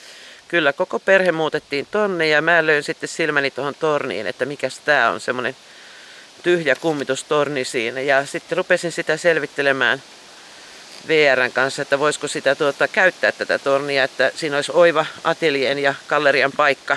Kyllä, 0.48 0.72
koko 0.72 0.98
perhe 0.98 1.32
muutettiin 1.32 1.86
tonne 1.90 2.28
ja 2.28 2.42
mä 2.42 2.66
löin 2.66 2.82
sitten 2.82 3.08
silmäni 3.08 3.50
tuohon 3.50 3.74
torniin, 3.74 4.26
että 4.26 4.44
mikä 4.44 4.68
tämä 4.84 5.10
on 5.10 5.20
semmoinen 5.20 5.56
tyhjä 6.42 6.74
kummitustorni 6.74 7.64
siinä. 7.64 8.00
Ja 8.00 8.26
sitten 8.26 8.58
rupesin 8.58 8.92
sitä 8.92 9.16
selvittelemään 9.16 10.02
VRn 11.08 11.52
kanssa, 11.52 11.82
että 11.82 11.98
voisiko 11.98 12.28
sitä 12.28 12.54
tuota, 12.54 12.88
käyttää 12.88 13.32
tätä 13.32 13.58
tornia, 13.58 14.04
että 14.04 14.32
siinä 14.34 14.56
olisi 14.56 14.72
oiva 14.74 15.06
atelien 15.24 15.78
ja 15.78 15.94
gallerian 16.08 16.52
paikka. 16.52 16.96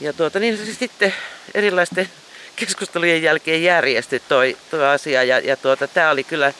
Ja 0.00 0.12
tuota, 0.12 0.40
niin 0.40 0.56
se 0.56 0.74
sitten 0.74 1.14
erilaisten 1.54 2.08
keskustelujen 2.56 3.22
jälkeen 3.22 3.62
järjesti 3.62 4.22
toi, 4.28 4.56
toi 4.70 4.86
asia 4.86 5.24
ja, 5.24 5.38
ja 5.38 5.56
tuota, 5.56 5.88
tämä 5.88 6.10
oli 6.10 6.24
kyllä 6.24 6.52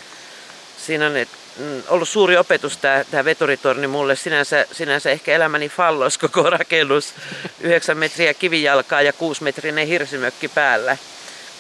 siinä 0.77 1.07
on, 1.07 1.15
Mm, 1.59 1.83
ollut 1.89 2.09
suuri 2.09 2.37
opetus 2.37 2.77
tämä, 2.77 3.05
tämä 3.11 3.25
veturitorni 3.25 3.87
mulle. 3.87 4.17
Sinänsä, 4.17 4.67
sinänsä 4.73 5.11
ehkä 5.11 5.33
elämäni 5.33 5.69
fallos 5.69 6.19
koko 6.19 6.51
rakennus. 6.51 7.15
9 7.61 7.97
metriä 7.97 8.35
kivijalkaa 8.35 9.03
ja 9.03 9.13
6 9.13 9.43
metrinen 9.43 9.87
hirsimökki 9.87 10.49
päällä. 10.49 10.97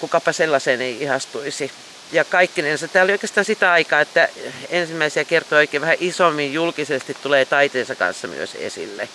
Kukapa 0.00 0.32
sellaiseen 0.32 0.82
ei 0.82 1.02
ihastuisi. 1.02 1.70
Ja 2.12 2.24
kaikkinensa, 2.24 2.88
tämä 2.88 3.02
oli 3.02 3.12
oikeastaan 3.12 3.44
sitä 3.44 3.72
aikaa, 3.72 4.00
että 4.00 4.28
ensimmäisiä 4.70 5.24
kertoja 5.24 5.58
oikein 5.58 5.80
vähän 5.80 5.96
isommin 6.00 6.52
julkisesti 6.52 7.16
tulee 7.22 7.44
taiteensa 7.44 7.94
kanssa 7.94 8.28
myös 8.28 8.54
esille. 8.54 9.08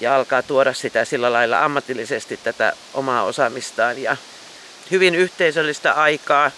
Ja 0.00 0.16
alkaa 0.16 0.42
tuoda 0.42 0.72
sitä 0.72 1.04
sillä 1.04 1.32
lailla 1.32 1.64
ammatillisesti 1.64 2.36
tätä 2.36 2.72
omaa 2.94 3.22
osaamistaan 3.22 4.02
ja 4.02 4.16
hyvin 4.90 5.14
yhteisöllistä 5.14 5.92
aikaa 5.92 6.50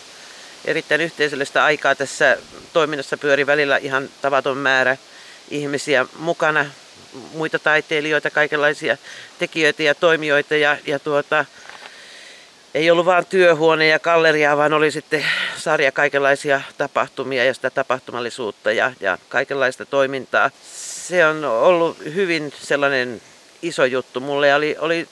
erittäin 0.64 1.00
yhteisöllistä 1.00 1.64
aikaa 1.64 1.94
tässä 1.94 2.36
toiminnassa 2.72 3.16
pyöri 3.16 3.46
välillä 3.46 3.76
ihan 3.76 4.08
tavaton 4.22 4.56
määrä 4.56 4.96
ihmisiä 5.50 6.06
mukana, 6.18 6.66
muita 7.32 7.58
taiteilijoita, 7.58 8.30
kaikenlaisia 8.30 8.96
tekijöitä 9.38 9.82
ja 9.82 9.94
toimijoita 9.94 10.56
ja, 10.56 10.76
ja 10.86 10.98
tuota, 10.98 11.44
ei 12.74 12.90
ollut 12.90 13.06
vain 13.06 13.26
työhuone 13.26 13.88
ja 13.88 13.98
galleria, 13.98 14.56
vaan 14.56 14.72
oli 14.72 14.90
sitten 14.90 15.26
sarja 15.56 15.92
kaikenlaisia 15.92 16.60
tapahtumia 16.78 17.44
ja 17.44 17.54
sitä 17.54 17.70
tapahtumallisuutta 17.70 18.72
ja, 18.72 18.92
ja 19.00 19.18
kaikenlaista 19.28 19.86
toimintaa. 19.86 20.50
Se 20.72 21.26
on 21.26 21.44
ollut 21.44 21.98
hyvin 22.14 22.52
sellainen 22.60 23.22
iso 23.62 23.84
juttu 23.84 24.20
mulle 24.20 24.48
ja 24.48 24.56
oli, 24.56 24.76
oli 24.78 25.08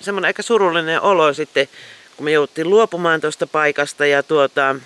semmoinen 0.00 0.26
aika 0.26 0.42
surullinen 0.42 1.00
olo 1.00 1.32
sitten 1.32 1.68
kun 2.16 2.24
me 2.24 2.32
jouduttiin 2.32 2.70
luopumaan 2.70 3.20
tuosta 3.20 3.46
paikasta 3.46 4.06
ja 4.06 4.22
tuota, 4.22 4.76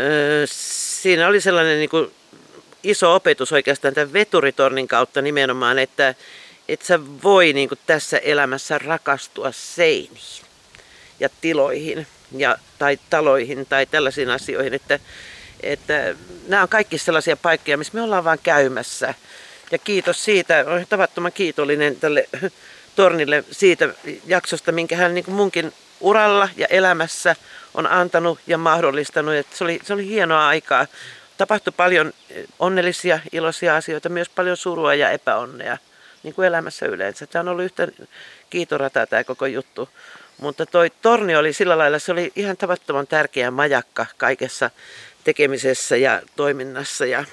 öö, 0.00 0.46
siinä 0.46 1.28
oli 1.28 1.40
sellainen 1.40 1.78
niin 1.78 1.90
kuin 1.90 2.10
iso 2.82 3.14
opetus 3.14 3.52
oikeastaan 3.52 3.94
tämän 3.94 4.12
veturitornin 4.12 4.88
kautta 4.88 5.22
nimenomaan, 5.22 5.78
että 5.78 6.14
et 6.68 6.82
sä 6.82 7.00
voi 7.22 7.52
niin 7.52 7.68
kuin 7.68 7.78
tässä 7.86 8.18
elämässä 8.18 8.78
rakastua 8.78 9.52
seiniin 9.52 10.49
ja 11.20 11.28
tiloihin 11.40 12.06
ja, 12.36 12.56
tai 12.78 12.98
taloihin 13.10 13.66
tai 13.66 13.86
tällaisiin 13.86 14.30
asioihin, 14.30 14.74
että, 14.74 14.98
että 15.62 16.14
nämä 16.48 16.62
on 16.62 16.68
kaikki 16.68 16.98
sellaisia 16.98 17.36
paikkoja, 17.36 17.78
missä 17.78 17.94
me 17.94 18.02
ollaan 18.02 18.24
vaan 18.24 18.38
käymässä. 18.42 19.14
Ja 19.70 19.78
kiitos 19.78 20.24
siitä, 20.24 20.64
olen 20.66 20.86
tavattoman 20.88 21.32
kiitollinen 21.32 21.96
tälle 21.96 22.28
Tornille 22.96 23.44
siitä 23.50 23.88
jaksosta, 24.26 24.72
minkä 24.72 24.96
hän 24.96 25.14
niin 25.14 25.24
kuin 25.24 25.34
munkin 25.34 25.72
uralla 26.00 26.48
ja 26.56 26.66
elämässä 26.66 27.36
on 27.74 27.86
antanut 27.86 28.38
ja 28.46 28.58
mahdollistanut. 28.58 29.34
Että 29.34 29.56
se, 29.56 29.64
oli, 29.64 29.80
se 29.82 29.92
oli 29.92 30.06
hienoa 30.06 30.48
aikaa. 30.48 30.86
Tapahtui 31.36 31.72
paljon 31.76 32.12
onnellisia, 32.58 33.20
iloisia 33.32 33.76
asioita, 33.76 34.08
myös 34.08 34.28
paljon 34.28 34.56
surua 34.56 34.94
ja 34.94 35.10
epäonnea, 35.10 35.78
niin 36.22 36.34
kuin 36.34 36.46
elämässä 36.46 36.86
yleensä. 36.86 37.26
Tämä 37.26 37.40
on 37.40 37.48
ollut 37.48 37.64
yhtä 37.64 37.88
kiitorata 38.50 39.06
tämä 39.06 39.24
koko 39.24 39.46
juttu. 39.46 39.88
Mutta 40.40 40.66
toi 40.66 40.90
torni 41.02 41.36
oli 41.36 41.52
sillä 41.52 41.78
lailla, 41.78 41.98
se 41.98 42.12
oli 42.12 42.32
ihan 42.36 42.56
tavattoman 42.56 43.06
tärkeä 43.06 43.50
majakka 43.50 44.06
kaikessa 44.16 44.70
tekemisessä 45.24 45.96
ja 45.96 46.22
toiminnassa. 46.36 47.06
Ja 47.06 47.24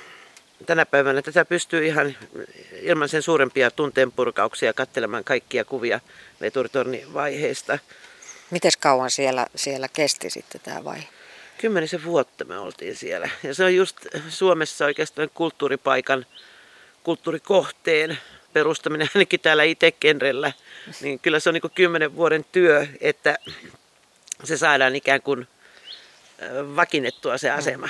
tänä 0.66 0.86
päivänä 0.86 1.22
tätä 1.22 1.46
pystyy 1.46 1.86
ihan 1.86 2.16
ilman 2.82 3.10
sen 3.10 3.22
suurempia 3.22 3.72
tunteenpurkauksia 3.72 4.74
katselemaan 4.74 5.24
kaikkia 5.24 5.66
kuvia 5.66 6.00
veturitornin 6.42 7.14
vaiheista. 7.14 7.80
Miten 8.52 8.72
kauan 8.80 9.12
siellä, 9.12 9.48
siellä 9.56 9.88
kesti 9.88 10.30
sitten 10.30 10.62
tämä 10.62 10.84
vaihe? 10.84 11.08
Kymmenisen 11.58 12.04
vuotta 12.04 12.46
me 12.46 12.58
oltiin 12.58 12.96
siellä. 12.96 13.30
Ja 13.44 13.54
se 13.54 13.64
on 13.64 13.76
just 13.76 13.98
Suomessa 14.30 14.86
oikeastaan 14.86 15.30
kulttuuripaikan, 15.34 16.26
kulttuurikohteen 17.04 18.18
perustaminen 18.58 19.10
ainakin 19.16 19.40
täällä 19.40 19.64
itse 19.64 19.92
Kenrellä. 19.92 20.52
Niin 21.02 21.20
kyllä 21.20 21.40
se 21.40 21.50
on 21.50 21.54
niin 21.54 21.72
kymmenen 21.76 22.16
vuoden 22.16 22.46
työ, 22.52 22.88
että 23.02 23.38
se 24.44 24.58
saadaan 24.58 24.96
ikään 24.96 25.22
kuin 25.22 25.48
vakinettua 26.76 27.38
se 27.38 27.50
asema. 27.50 27.90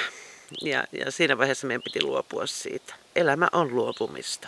Ja, 0.62 0.84
ja 0.92 1.12
siinä 1.12 1.38
vaiheessa 1.38 1.68
meidän 1.68 1.82
piti 1.82 2.02
luopua 2.04 2.46
siitä. 2.46 2.94
Elämä 3.16 3.48
on 3.52 3.76
luopumista. 3.76 4.48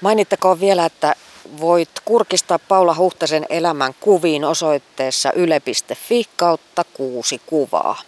Mainittakoon 0.00 0.60
vielä, 0.60 0.84
että 0.84 1.14
voit 1.60 1.90
kurkistaa 2.04 2.58
Paula 2.58 2.94
Huhtasen 2.94 3.46
elämän 3.50 3.94
kuviin 4.00 4.44
osoitteessa 4.44 5.32
yle.fi 5.32 6.24
kautta 6.36 6.84
kuusi 6.84 7.40
kuvaa. 7.46 8.02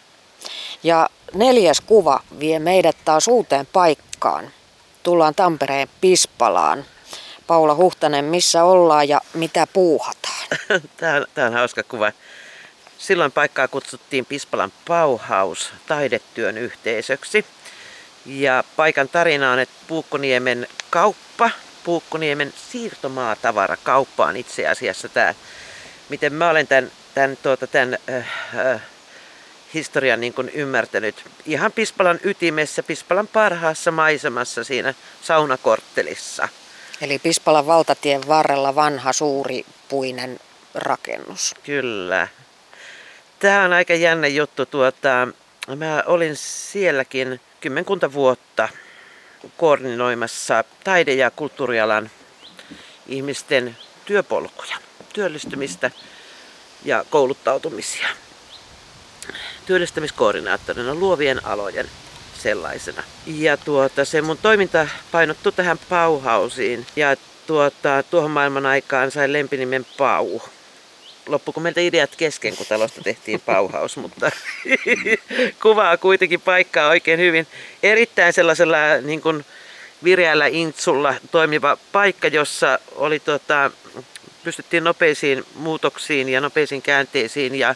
Ja 0.83 1.11
neljäs 1.35 1.81
kuva 1.81 2.21
vie 2.39 2.59
meidät 2.59 2.97
taas 3.05 3.29
uuteen 3.29 3.67
paikkaan. 3.73 4.51
Tullaan 5.03 5.35
Tampereen 5.35 5.89
Pispalaan. 6.01 6.85
Paula 7.43 7.75
Huhtanen, 7.75 8.25
missä 8.25 8.65
ollaan 8.65 9.09
ja 9.09 9.21
mitä 9.35 9.67
puuhataan? 9.73 10.47
Tämä 10.97 11.17
on, 11.17 11.27
tämä 11.35 11.47
on 11.47 11.53
hauska 11.53 11.83
kuva. 11.83 12.13
Silloin 12.99 13.33
paikkaa 13.33 13.69
kutsuttiin 13.69 14.27
Pispalan 14.27 14.73
Pauhaus 14.89 15.73
taidetyön 15.87 16.59
yhteisöksi. 16.59 17.47
Ja 18.27 18.65
paikan 18.77 19.09
tarina 19.09 19.53
on, 19.53 19.59
että 19.59 19.75
Puukkoniemen 19.87 20.67
kauppa, 20.91 21.51
Puukkoniemen 21.85 22.53
siirtomaatavara 22.71 23.77
kauppa 23.83 24.27
on 24.27 24.37
itse 24.37 24.69
asiassa 24.69 25.09
tämä, 25.09 25.35
miten 26.09 26.33
mä 26.33 26.51
olen 26.51 26.67
tämän, 26.67 26.91
tämän, 27.15 27.39
tuota, 27.43 27.67
tämän 27.67 27.99
äh, 28.11 28.29
äh, 28.67 28.83
historian 29.75 30.21
niin 30.21 30.35
kuin 30.35 30.49
ymmärtänyt. 30.49 31.25
Ihan 31.47 31.73
Pispalan 31.73 32.21
ytimessä, 32.25 32.83
Pispalan 32.83 33.29
parhaassa 33.29 33.91
maisemassa 33.91 34.65
siinä 34.65 34.95
saunakorttelissa. 35.23 36.49
Eli 37.03 37.19
Pispalan 37.19 37.67
valtatien 37.67 38.29
varrella 38.29 38.75
vanha 38.75 39.13
suuri 39.13 39.67
puinen 39.89 40.41
rakennus. 40.75 41.55
Kyllä. 41.65 42.29
Tämä 43.39 43.65
on 43.65 43.73
aika 43.73 43.95
jännä 43.95 44.27
juttu. 44.27 44.67
Tuota, 44.67 45.29
mä 45.77 46.03
olin 46.07 46.37
sielläkin 46.37 47.41
kymmenkunta 47.61 48.13
vuotta 48.13 48.69
koordinoimassa 49.57 50.65
taide- 50.85 51.15
ja 51.15 51.31
kulttuurialan 51.31 52.11
ihmisten 53.07 53.77
työpolkuja, 54.05 54.77
työllistymistä 55.13 55.91
ja 56.85 57.05
kouluttautumisia. 57.11 58.09
Työllistämiskoordinaattorina 59.67 60.95
luovien 60.95 61.47
alojen 61.47 61.89
sellaisena. 62.43 63.03
Ja 63.27 63.57
tuota, 63.57 64.05
se 64.05 64.23
mun 64.23 64.39
toiminta 64.39 64.89
painottu 65.13 65.53
tähän 65.53 65.79
pauhausiin 65.89 66.87
ja 66.97 67.17
tuota, 67.47 68.05
tuohon 68.11 68.31
maailman 68.31 68.67
aikaan 68.67 69.11
sai 69.11 69.33
lempinimen 69.33 69.87
Pau 69.99 70.41
loppuko 71.27 71.61
meiltä 71.61 71.81
ideat 71.81 72.17
kesken, 72.17 72.57
kun 72.57 72.67
talosta 72.67 73.01
tehtiin 73.01 73.41
pauhaus, 73.41 73.97
mutta 73.97 74.31
kuvaa 75.63 75.97
kuitenkin 75.97 76.41
paikkaa 76.41 76.89
oikein 76.89 77.21
hyvin. 77.21 77.47
Erittäin 77.83 78.33
sellaisella 78.33 78.77
niin 79.03 79.21
kuin 79.21 79.45
vireällä 80.05 80.47
intsulla 80.47 81.15
toimiva 81.31 81.79
paikka, 81.93 82.29
jossa 82.29 82.79
oli 82.95 83.21
tota, 83.21 83.71
pystyttiin 84.45 84.85
nopeisiin 84.85 85.45
muutoksiin 85.55 86.29
ja 86.29 86.41
nopeisiin 86.41 86.83
käänteisiin 86.83 87.55
ja, 87.55 87.75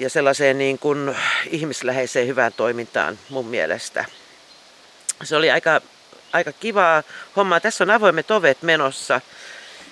ja 0.00 0.10
sellaiseen 0.10 0.58
niin 0.58 0.78
kuin 0.78 1.16
ihmisläheiseen 1.50 2.26
hyvään 2.26 2.52
toimintaan 2.52 3.18
mun 3.28 3.46
mielestä. 3.46 4.04
Se 5.22 5.36
oli 5.36 5.50
aika, 5.50 5.80
aika 6.32 6.52
kivaa 6.52 7.02
hommaa. 7.36 7.60
Tässä 7.60 7.84
on 7.84 7.90
avoimet 7.90 8.30
ovet 8.30 8.62
menossa 8.62 9.20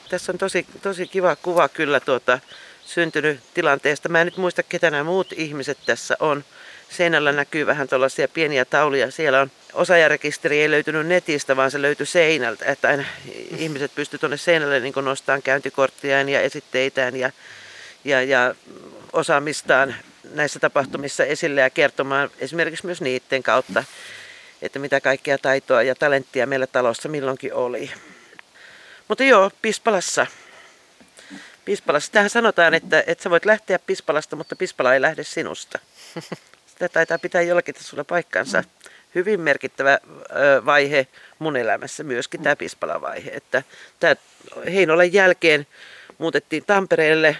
tässä 0.09 0.33
on 0.33 0.39
tosi, 0.39 0.67
tosi 0.83 1.07
kiva 1.07 1.37
kuva 1.37 1.69
kyllä 1.69 2.01
tuota, 2.01 2.39
syntynyt 2.85 3.41
tilanteesta. 3.55 4.09
Mä 4.09 4.21
en 4.21 4.27
nyt 4.27 4.37
muista, 4.37 4.63
ketä 4.63 4.91
nämä 4.91 5.05
muut 5.05 5.33
ihmiset 5.37 5.79
tässä 5.87 6.17
on. 6.21 6.45
Seinällä 6.91 7.33
näkyy 7.33 7.67
vähän 7.67 7.89
tuollaisia 7.89 8.29
pieniä 8.29 8.65
tauluja. 8.65 9.11
Siellä 9.11 9.41
on 9.41 9.51
osajarekisteri 9.73 10.61
ei 10.61 10.71
löytynyt 10.71 11.07
netistä, 11.07 11.57
vaan 11.57 11.71
se 11.71 11.83
löytyi 11.83 12.07
seinältä. 12.07 12.65
Että 12.65 12.89
aina 12.89 13.05
ihmiset 13.59 13.95
pystyivät 13.95 14.21
tuonne 14.21 14.37
seinälle 14.37 14.81
niin 14.81 14.95
nostamaan 15.03 15.43
käyntikorttiaan 15.43 16.29
ja 16.29 16.41
esitteitään 16.41 17.17
ja, 17.17 17.31
ja, 18.05 18.23
ja 18.23 18.55
osaamistaan 19.13 19.95
näissä 20.35 20.61
tapahtumissa 20.61 21.25
esille 21.25 21.61
ja 21.61 21.71
kertomaan 21.71 22.31
esimerkiksi 22.39 22.87
myös 22.87 23.01
niiden 23.01 23.43
kautta, 23.43 23.85
että 24.63 24.79
mitä 24.79 25.01
kaikkea 25.01 25.39
taitoa 25.39 25.83
ja 25.83 25.95
talenttia 25.95 26.47
meillä 26.47 26.67
talossa 26.67 27.09
milloinkin 27.09 27.55
oli. 27.55 27.91
Mutta 29.09 29.25
joo, 29.25 29.51
Pispalassa. 29.63 30.27
Pispalassa. 31.65 32.13
Tähän 32.13 32.31
sanotaan, 32.31 32.75
että, 32.75 33.05
että 33.07 33.23
sä 33.23 33.31
voit 33.31 33.45
lähteä 33.45 33.79
Pispalasta, 33.79 34.37
mutta 34.37 34.57
Pispala 34.57 34.95
ei 34.95 35.01
lähde 35.01 35.25
sinusta. 35.25 35.79
Sitä 36.67 36.89
taitaa 36.89 37.19
pitää 37.19 37.43
jollakin 37.43 37.75
tasolla 37.75 38.05
paikkansa. 38.05 38.65
Hyvin 39.15 39.41
merkittävä 39.41 39.99
vaihe 40.67 41.07
mun 41.39 41.57
elämässä 41.57 42.05
myöskin 42.05 42.43
tämä 42.43 42.57
Pispala-vaihe. 42.57 43.31
Että 43.31 43.63
tämä 44.01 44.17
Heinolan 44.65 45.13
jälkeen 45.13 45.67
muutettiin 46.19 46.65
Tampereelle, 46.65 47.37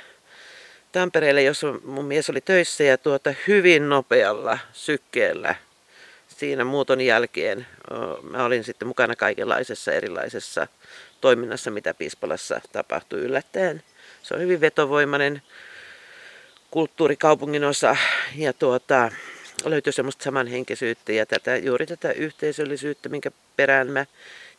Tampereelle, 0.93 1.43
jossa 1.43 1.67
mun 1.85 2.05
mies 2.05 2.31
oli 2.31 2.41
töissä 2.41 2.85
ja 2.85 2.99
tuota 2.99 3.35
hyvin 3.49 3.89
nopealla 3.89 4.59
sykkeellä 4.73 5.55
siinä 6.39 6.65
muuton 6.65 7.01
jälkeen 7.01 7.67
mä 8.23 8.45
olin 8.45 8.65
sitten 8.65 8.89
mukana 8.89 9.17
kaikenlaisessa 9.17 9.93
erilaisessa 9.93 10.67
toiminnassa, 11.21 11.71
mitä 11.71 11.95
Piispalassa 11.95 12.61
tapahtui 12.73 13.21
yllättäen. 13.21 13.83
Se 14.23 14.35
on 14.35 14.41
hyvin 14.41 14.61
vetovoimainen 14.61 15.43
kulttuurikaupungin 16.71 17.65
osa 17.65 17.97
ja 18.37 18.53
tuota, 18.53 19.11
löytyi 19.65 19.93
semmoista 19.93 20.25
samanhenkisyyttä 20.25 21.13
ja 21.13 21.27
tätä, 21.27 21.57
juuri 21.57 21.87
tätä 21.87 22.13
yhteisöllisyyttä, 22.13 23.09
minkä 23.09 23.31
perään 23.57 23.91
mä 23.91 24.07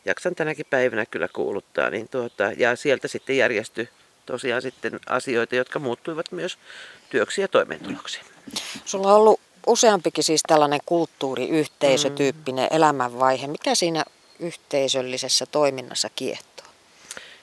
jaksan 0.04 0.34
tänäkin 0.34 0.66
päivänä 0.70 1.06
kyllä 1.06 1.28
kuuluttaa. 1.32 1.90
Niin 1.90 2.08
tuota, 2.08 2.52
ja 2.56 2.76
sieltä 2.76 3.08
sitten 3.08 3.36
järjestyi 3.36 3.88
tosiaan 4.30 4.62
sitten 4.62 5.00
asioita, 5.06 5.56
jotka 5.56 5.78
muuttuivat 5.78 6.32
myös 6.32 6.58
työksi 7.10 7.40
ja 7.40 7.48
toimeentuloksi. 7.48 8.20
Sulla 8.84 9.08
on 9.08 9.16
ollut 9.16 9.40
useampikin 9.66 10.24
siis 10.24 10.40
tällainen 10.46 10.80
kulttuuriyhteisötyyppinen 10.86 12.68
mm. 12.70 12.76
elämänvaihe. 12.76 13.46
Mikä 13.46 13.74
siinä 13.74 14.04
yhteisöllisessä 14.38 15.46
toiminnassa 15.46 16.10
kiehtoo? 16.16 16.66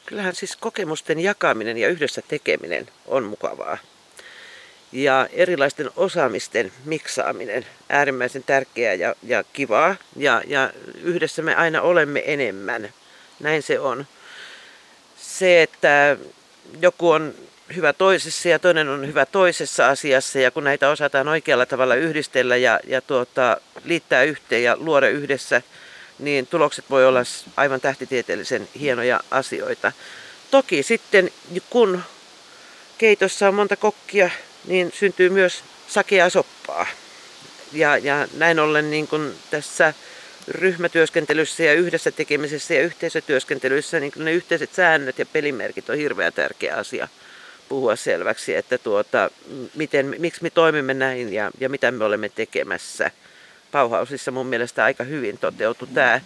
Kyllähän 0.06 0.36
siis 0.36 0.56
kokemusten 0.56 1.20
jakaminen 1.20 1.78
ja 1.78 1.88
yhdessä 1.88 2.22
tekeminen 2.28 2.88
on 3.06 3.24
mukavaa. 3.24 3.78
Ja 4.92 5.28
erilaisten 5.34 5.90
osaamisten 5.96 6.72
miksaaminen 6.86 7.66
äärimmäisen 7.90 8.44
tärkeää 8.44 8.94
ja, 8.94 9.16
ja 9.24 9.44
kivaa. 9.44 9.96
Ja, 10.16 10.42
ja 10.48 10.74
yhdessä 11.02 11.42
me 11.42 11.56
aina 11.56 11.82
olemme 11.82 12.24
enemmän. 12.26 12.94
Näin 13.40 13.64
se 13.64 13.80
on. 13.80 14.06
Se, 15.18 15.62
että 15.62 16.18
joku 16.82 17.10
on 17.10 17.34
hyvä 17.76 17.94
toisessa 17.94 18.50
ja 18.50 18.60
toinen 18.60 18.90
on 18.90 19.08
hyvä 19.08 19.26
toisessa 19.26 19.88
asiassa. 19.88 20.40
Ja 20.40 20.52
kun 20.52 20.64
näitä 20.64 20.90
osataan 20.90 21.28
oikealla 21.28 21.66
tavalla 21.66 21.96
yhdistellä 21.96 22.58
ja, 22.58 22.80
ja 22.88 23.02
tuota, 23.02 23.58
liittää 23.84 24.24
yhteen 24.24 24.64
ja 24.64 24.78
luoda 24.80 25.08
yhdessä, 25.08 25.62
niin 26.20 26.48
tulokset 26.48 26.86
voi 26.90 27.06
olla 27.06 27.20
aivan 27.58 27.82
tähtitieteellisen 27.82 28.68
hienoja 28.80 29.20
asioita. 29.32 29.92
Toki 30.52 30.84
sitten 30.84 31.32
kun 31.70 32.04
keitossa 32.98 33.48
on 33.48 33.56
monta 33.56 33.76
kokkia, 33.76 34.30
niin 34.66 34.92
syntyy 35.00 35.30
myös 35.30 35.64
sakea 35.88 36.30
soppaa. 36.30 36.88
Ja, 37.74 37.98
ja 37.98 38.28
näin 38.34 38.60
ollen 38.60 38.92
niin 38.92 39.08
kun 39.08 39.36
tässä 39.52 39.94
ryhmätyöskentelyssä 40.48 41.64
ja 41.64 41.74
yhdessä 41.74 42.12
tekemisessä 42.12 42.74
ja 42.74 42.82
yhteisötyöskentelyssä 42.82 44.00
niin 44.00 44.12
ne 44.16 44.34
yhteiset 44.34 44.74
säännöt 44.74 45.20
ja 45.20 45.26
pelimerkit 45.26 45.90
on 45.90 45.98
hirveän 45.98 46.34
tärkeä 46.34 46.76
asia 46.76 47.08
puhua 47.70 47.96
selväksi, 47.96 48.56
että 48.56 48.78
tuota, 48.78 49.30
miten, 49.76 50.16
miksi 50.20 50.44
me 50.44 50.50
toimimme 50.50 50.94
näin 50.94 51.34
ja, 51.34 51.52
ja 51.60 51.70
mitä 51.70 51.92
me 51.92 52.06
olemme 52.06 52.30
tekemässä. 52.30 53.12
Pauhausissa 53.72 54.32
mun 54.32 54.48
mielestä 54.48 54.84
aika 54.84 55.04
hyvin 55.04 55.38
toteutui 55.38 55.88
tämä, 55.94 56.22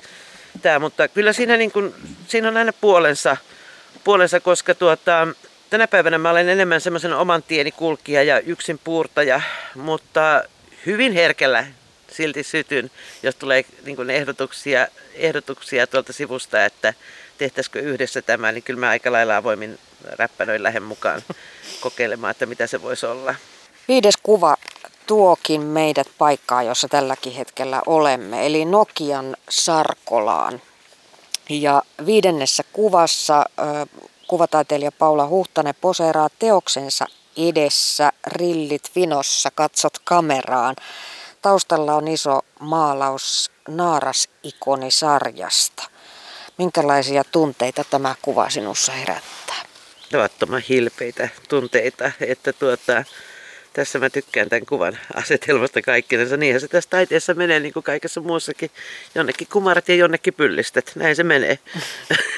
tämä 0.61 0.79
mutta 0.79 1.07
kyllä 1.07 1.33
siinä, 1.33 1.57
niin 1.57 1.71
kun, 1.71 1.95
siinä 2.27 2.47
on 2.47 2.57
aina 2.57 2.73
puolensa, 2.73 3.37
puolensa 4.03 4.39
koska 4.39 4.75
tuota, 4.75 5.27
tänä 5.69 5.87
päivänä 5.87 6.17
mä 6.17 6.29
olen 6.29 6.49
enemmän 6.49 6.81
semmoisen 6.81 7.13
oman 7.13 7.43
tieni 7.43 7.71
kulkija 7.71 8.23
ja 8.23 8.39
yksin 8.39 8.79
puurtaja, 8.83 9.41
mutta 9.75 10.43
hyvin 10.85 11.13
herkällä 11.13 11.65
silti 12.11 12.43
sytyn, 12.43 12.91
jos 13.23 13.35
tulee 13.35 13.65
niin 13.85 14.09
ehdotuksia, 14.09 14.87
ehdotuksia 15.13 15.87
tuolta 15.87 16.13
sivusta, 16.13 16.65
että 16.65 16.93
tehtäisikö 17.37 17.79
yhdessä 17.79 18.21
tämä, 18.21 18.51
niin 18.51 18.63
kyllä 18.63 18.79
mä 18.79 18.89
aika 18.89 19.11
lailla 19.11 19.37
avoimin 19.37 19.79
räppänöin 20.03 20.63
lähden 20.63 20.83
mukaan 20.83 21.21
kokeilemaan, 21.81 22.31
että 22.31 22.45
mitä 22.45 22.67
se 22.67 22.81
voisi 22.81 23.05
olla. 23.05 23.35
Viides 23.87 24.17
kuva 24.23 24.57
tuokin 25.07 25.61
meidät 25.61 26.07
paikkaa, 26.17 26.63
jossa 26.63 26.87
tälläkin 26.87 27.33
hetkellä 27.33 27.81
olemme, 27.85 28.45
eli 28.45 28.65
Nokian 28.65 29.37
Sarkolaan. 29.49 30.61
Ja 31.49 31.81
viidennessä 32.05 32.63
kuvassa 32.73 33.45
kuvataiteilija 34.27 34.91
Paula 34.91 35.27
Huhtanen 35.27 35.75
poseeraa 35.81 36.29
teoksensa 36.39 37.05
edessä, 37.37 38.11
rillit 38.27 38.91
vinossa, 38.95 39.51
katsot 39.55 39.99
kameraan. 40.03 40.75
Taustalla 41.41 41.95
on 41.95 42.07
iso 42.07 42.39
maalaus 42.59 43.51
Naaras-ikonisarjasta. 43.67 45.89
Minkälaisia 46.57 47.23
tunteita 47.23 47.83
tämä 47.83 48.15
kuva 48.21 48.49
sinussa 48.49 48.91
herättää? 48.91 49.65
Tavattoman 50.11 50.63
hilpeitä 50.69 51.29
tunteita, 51.49 52.11
että 52.21 52.53
tuota, 52.53 53.03
tässä 53.73 53.99
mä 53.99 54.09
tykkään 54.09 54.49
tämän 54.49 54.65
kuvan 54.65 54.97
asetelmasta 55.13 55.81
kaikkinensa. 55.81 56.37
Niinhän 56.37 56.61
se 56.61 56.67
tässä 56.67 56.89
taiteessa 56.89 57.33
menee 57.33 57.59
niin 57.59 57.73
kuin 57.73 57.83
kaikessa 57.83 58.21
muussakin. 58.21 58.71
Jonnekin 59.15 59.47
kumarat 59.51 59.89
ja 59.89 59.95
jonnekin 59.95 60.33
pyllistät. 60.33 60.91
Näin 60.95 61.15
se 61.15 61.23
menee. 61.23 61.59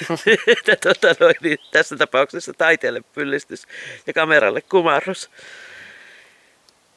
tuota, 0.84 1.16
noin, 1.20 1.36
niin 1.42 1.58
tässä 1.72 1.98
tapauksessa 1.98 2.54
taiteelle 2.58 3.02
pyllistys 3.14 3.68
ja 4.08 4.14
kameralle 4.14 4.62
kumarrus. 4.62 5.30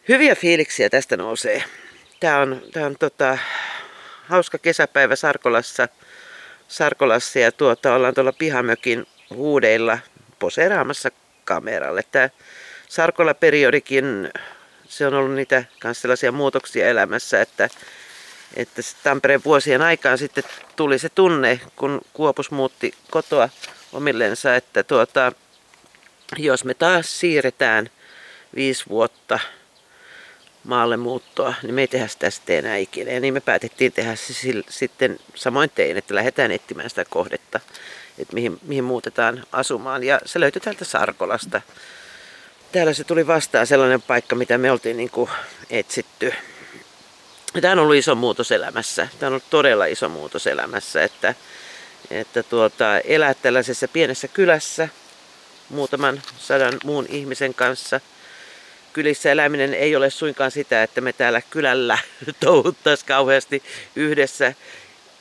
Hyviä 0.08 0.34
fiiliksiä 0.34 0.90
tästä 0.90 1.16
nousee. 1.16 1.64
Tämä 2.20 2.38
on, 2.38 2.62
tämä 2.72 2.86
on 2.86 2.96
tota, 2.98 3.38
hauska 4.28 4.58
kesäpäivä 4.58 5.16
Sarkolassa, 5.16 5.88
Sarkolassa 6.68 7.38
ja 7.38 7.52
tuota, 7.52 7.94
ollaan 7.94 8.14
tuolla 8.14 8.32
pihamökin 8.32 9.06
huudeilla 9.30 9.98
poseeraamassa 10.38 11.10
kameralle. 11.44 12.02
Tämä 12.12 12.28
Sarkola-periodikin, 12.88 14.30
se 14.88 15.06
on 15.06 15.14
ollut 15.14 15.34
niitä 15.34 15.64
kanssa 15.80 16.02
sellaisia 16.02 16.32
muutoksia 16.32 16.88
elämässä, 16.88 17.40
että, 17.40 17.68
että 18.56 18.82
Tampereen 19.02 19.44
vuosien 19.44 19.82
aikaan 19.82 20.18
sitten 20.18 20.44
tuli 20.76 20.98
se 20.98 21.08
tunne, 21.08 21.60
kun 21.76 22.00
Kuopus 22.12 22.50
muutti 22.50 22.94
kotoa 23.10 23.48
omillensa, 23.92 24.56
että 24.56 24.82
tuota, 24.82 25.32
jos 26.36 26.64
me 26.64 26.74
taas 26.74 27.20
siirretään 27.20 27.90
viisi 28.54 28.84
vuotta 28.88 29.38
maalle 30.66 30.96
muuttoa, 30.96 31.54
niin 31.62 31.74
me 31.74 31.80
ei 31.80 31.88
tehdä 31.88 32.08
sitä 32.08 32.30
sitten 32.30 32.58
enää 32.58 32.76
ikinä. 32.76 33.10
Ja 33.10 33.20
niin 33.20 33.34
me 33.34 33.40
päätettiin 33.40 33.92
tehdä 33.92 34.16
se 34.16 34.34
sitten 34.68 35.18
samoin 35.34 35.70
tein, 35.74 35.96
että 35.96 36.14
lähdetään 36.14 36.50
etsimään 36.50 36.90
sitä 36.90 37.04
kohdetta, 37.04 37.60
että 38.18 38.34
mihin, 38.34 38.58
mihin 38.62 38.84
muutetaan 38.84 39.44
asumaan. 39.52 40.04
Ja 40.04 40.20
se 40.24 40.40
löytyi 40.40 40.60
täältä 40.60 40.84
Sarkolasta. 40.84 41.60
Täällä 42.72 42.92
se 42.92 43.04
tuli 43.04 43.26
vastaan 43.26 43.66
sellainen 43.66 44.02
paikka, 44.02 44.36
mitä 44.36 44.58
me 44.58 44.70
oltiin 44.70 44.96
niin 44.96 45.10
kuin 45.10 45.30
etsitty. 45.70 46.34
Tämä 47.60 47.72
on 47.72 47.78
ollut 47.78 47.96
iso 47.96 48.14
muutos 48.14 48.52
elämässä. 48.52 49.08
Tämä 49.18 49.28
on 49.28 49.32
ollut 49.32 49.50
todella 49.50 49.86
iso 49.86 50.08
muutos 50.08 50.46
elämässä, 50.46 51.02
että, 51.02 51.34
että 52.10 52.42
tuota, 52.42 52.98
elää 52.98 53.34
tällaisessa 53.34 53.88
pienessä 53.88 54.28
kylässä 54.28 54.88
muutaman 55.68 56.22
sadan 56.38 56.74
muun 56.84 57.06
ihmisen 57.08 57.54
kanssa– 57.54 58.00
kylissä 58.96 59.32
eläminen 59.32 59.74
ei 59.74 59.96
ole 59.96 60.10
suinkaan 60.10 60.50
sitä, 60.50 60.82
että 60.82 61.00
me 61.00 61.12
täällä 61.12 61.42
kylällä 61.50 61.98
touhuttaisiin 62.40 63.08
kauheasti 63.08 63.62
yhdessä. 63.96 64.52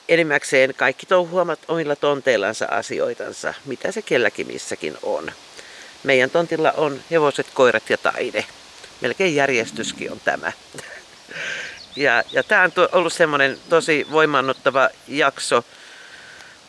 Enimmäkseen 0.09 0.73
kaikki 0.77 1.05
touhuamat 1.05 1.59
omilla 1.67 1.95
tonteillansa 1.95 2.65
asioitansa, 2.65 3.53
mitä 3.65 3.91
se 3.91 4.01
kelläkin 4.01 4.47
missäkin 4.47 4.97
on. 5.03 5.31
Meidän 6.03 6.29
tontilla 6.29 6.71
on 6.71 6.99
hevoset, 7.11 7.47
koirat 7.53 7.89
ja 7.89 7.97
taide. 7.97 8.45
Melkein 9.01 9.35
järjestyskin 9.35 10.11
on 10.11 10.21
tämä. 10.25 10.51
Ja, 11.97 12.23
ja 12.31 12.43
tämä 12.43 12.63
on 12.63 12.71
ollut 12.91 13.13
semmoinen 13.13 13.57
tosi 13.69 14.07
voimannuttava 14.11 14.89
jakso, 15.07 15.63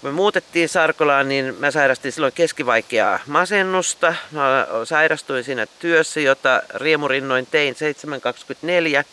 me 0.06 0.12
muutettiin 0.12 0.68
Sarkolaan, 0.68 1.28
niin 1.28 1.56
mä 1.58 1.70
sairastin 1.70 2.12
silloin 2.12 2.32
keskivaikeaa 2.32 3.18
masennusta. 3.26 4.14
Mä 4.30 4.66
sairastuin 4.84 5.44
siinä 5.44 5.66
työssä, 5.78 6.20
jota 6.20 6.62
riemurinnoin 6.74 7.46
tein 7.46 7.74
724. 7.74 9.04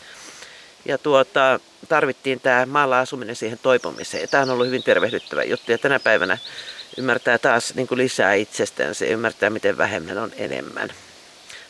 Ja 0.85 0.97
tuota, 0.97 1.59
tarvittiin 1.89 2.39
tämä 2.39 2.65
maalla 2.65 2.99
asuminen 2.99 3.35
siihen 3.35 3.59
toipumiseen. 3.63 4.29
Tämä 4.29 4.43
on 4.43 4.49
ollut 4.49 4.67
hyvin 4.67 4.83
tervehdyttävä 4.83 5.43
juttu 5.43 5.71
ja 5.71 5.77
tänä 5.77 5.99
päivänä 5.99 6.37
ymmärtää 6.97 7.37
taas 7.37 7.75
niin 7.75 7.87
kuin 7.87 7.97
lisää 7.97 8.33
itsestään. 8.33 8.95
Se 8.95 9.07
ymmärtää, 9.07 9.49
miten 9.49 9.77
vähemmän 9.77 10.17
on 10.17 10.31
enemmän. 10.37 10.89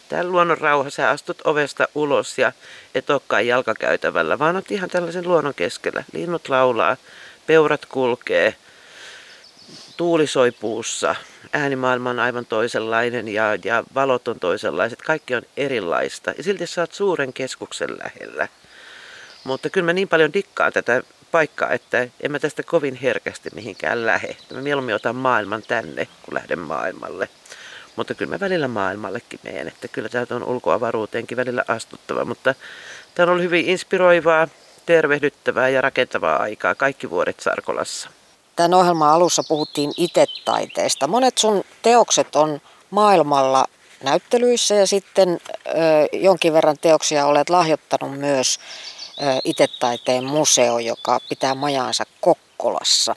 Täällä 0.09 0.31
luonnon 0.31 0.57
rauha, 0.57 0.89
sä 0.89 1.09
astut 1.09 1.41
ovesta 1.43 1.87
ulos 1.95 2.37
ja 2.37 2.51
et 2.95 3.09
olekaan 3.09 3.47
jalkakäytävällä, 3.47 4.39
vaan 4.39 4.55
oot 4.55 4.71
ihan 4.71 4.89
tällaisen 4.89 5.27
luonnon 5.27 5.53
keskellä. 5.53 6.03
Linnut 6.13 6.49
laulaa, 6.49 6.97
peurat 7.47 7.85
kulkee, 7.85 8.55
tuuli 9.97 10.27
soi 10.27 10.51
puussa, 10.51 11.15
äänimaailma 11.53 12.09
on 12.09 12.19
aivan 12.19 12.45
toisenlainen 12.45 13.27
ja, 13.27 13.57
ja 13.63 13.83
valot 13.95 14.27
on 14.27 14.39
toisenlaiset, 14.39 15.01
kaikki 15.01 15.35
on 15.35 15.41
erilaista. 15.57 16.33
Ja 16.37 16.43
silti 16.43 16.67
sä 16.67 16.81
oot 16.81 16.93
suuren 16.93 17.33
keskuksen 17.33 17.89
lähellä. 17.97 18.47
Mutta 19.43 19.69
kyllä 19.69 19.85
mä 19.85 19.93
niin 19.93 20.07
paljon 20.07 20.33
dikkaan 20.33 20.73
tätä 20.73 21.03
paikkaa, 21.31 21.69
että 21.69 22.07
en 22.21 22.31
mä 22.31 22.39
tästä 22.39 22.63
kovin 22.63 22.95
herkästi 22.95 23.49
mihinkään 23.55 24.05
lähde. 24.05 24.37
Mä 24.53 24.61
mieluummin 24.61 24.95
otan 24.95 25.15
maailman 25.15 25.63
tänne, 25.67 26.07
kun 26.21 26.33
lähden 26.33 26.59
maailmalle. 26.59 27.29
Mutta 27.95 28.13
kyllä 28.13 28.29
mä 28.29 28.39
välillä 28.39 28.67
maailmallekin 28.67 29.39
menen, 29.43 29.67
että 29.67 29.87
kyllä 29.87 30.09
täältä 30.09 30.35
on 30.35 30.43
ulkoavaruuteenkin 30.43 31.37
välillä 31.37 31.65
astuttava. 31.67 32.25
Mutta 32.25 32.55
tämä 33.15 33.23
on 33.23 33.29
ollut 33.29 33.43
hyvin 33.43 33.65
inspiroivaa, 33.65 34.47
tervehdyttävää 34.85 35.69
ja 35.69 35.81
rakentavaa 35.81 36.41
aikaa 36.41 36.75
kaikki 36.75 37.09
vuodet 37.09 37.39
Sarkolassa. 37.39 38.09
Tämän 38.55 38.73
ohjelman 38.73 39.09
alussa 39.09 39.43
puhuttiin 39.47 39.91
itetaiteesta. 39.97 41.07
Monet 41.07 41.37
sun 41.37 41.63
teokset 41.81 42.35
on 42.35 42.61
maailmalla 42.89 43.65
näyttelyissä 44.03 44.75
ja 44.75 44.87
sitten 44.87 45.39
ö, 45.67 45.71
jonkin 46.13 46.53
verran 46.53 46.77
teoksia 46.81 47.25
olet 47.25 47.49
lahjoittanut 47.49 48.19
myös 48.19 48.59
ö, 49.21 49.39
itetaiteen 49.43 50.23
museo, 50.23 50.79
joka 50.79 51.19
pitää 51.29 51.55
majaansa 51.55 52.03
Kokkolassa. 52.21 53.15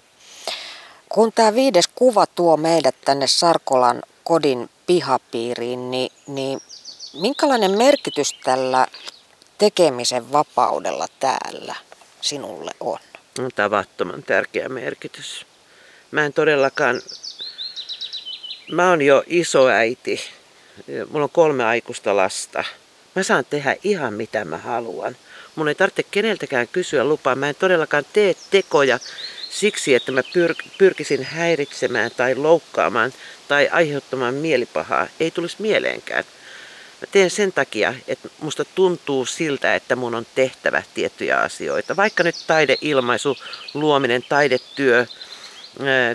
Kun 1.09 1.33
tämä 1.33 1.55
viides 1.55 1.89
kuva 1.95 2.27
tuo 2.27 2.57
meidät 2.57 2.95
tänne 3.05 3.27
Sarkolan 3.27 4.03
kodin 4.25 4.71
pihapiiriin, 4.87 5.91
niin, 5.91 6.13
niin 6.27 6.61
minkälainen 7.21 7.79
merkitys 7.79 8.35
tällä 8.45 8.87
tekemisen 9.59 10.33
vapaudella 10.33 11.07
täällä 11.21 11.75
sinulle 12.21 12.71
on? 12.81 12.99
On 13.39 13.51
tavattoman 13.55 14.23
tärkeä 14.23 14.69
merkitys. 14.69 15.47
Mä 16.11 16.25
en 16.25 16.33
todellakaan, 16.33 17.03
mä 18.73 18.91
oon 18.91 19.03
jo 19.03 19.25
isoäiti, 19.27 20.21
mulla 21.11 21.25
on 21.25 21.31
kolme 21.31 21.65
aikuista 21.65 22.17
lasta. 22.17 22.65
Mä 23.17 23.23
saan 23.23 23.45
tehdä 23.51 23.77
ihan 23.85 24.15
mitä 24.15 24.45
mä 24.45 24.57
haluan. 24.57 25.17
Mun 25.57 25.69
ei 25.69 25.75
tarvitse 25.75 26.03
keneltäkään 26.03 26.69
kysyä 26.69 27.05
lupaa. 27.05 27.35
Mä 27.35 27.49
en 27.49 27.55
todellakaan 27.55 28.05
tee 28.13 28.35
tekoja 28.51 28.99
siksi, 29.51 29.95
että 29.95 30.13
mä 30.13 30.21
pyr- 30.21 30.69
pyrkisin 30.79 31.23
häiritsemään 31.23 32.11
tai 32.17 32.35
loukkaamaan 32.35 33.13
tai 33.49 33.69
aiheuttamaan 33.69 34.35
mielipahaa, 34.35 35.07
ei 35.21 35.31
tulisi 35.31 35.57
mieleenkään. 35.59 36.25
Mä 37.01 37.07
teen 37.13 37.31
sen 37.31 37.53
takia, 37.53 37.95
että 38.09 38.29
musta 38.41 38.65
tuntuu 38.65 39.27
siltä, 39.27 39.75
että 39.75 39.97
mun 39.97 40.15
on 40.15 40.27
tehtävä 40.35 40.83
tiettyjä 40.95 41.39
asioita. 41.41 41.97
Vaikka 41.97 42.23
nyt 42.23 42.35
taideilmaisu, 42.47 43.37
luominen, 43.75 44.25
taidetyö, 44.29 45.07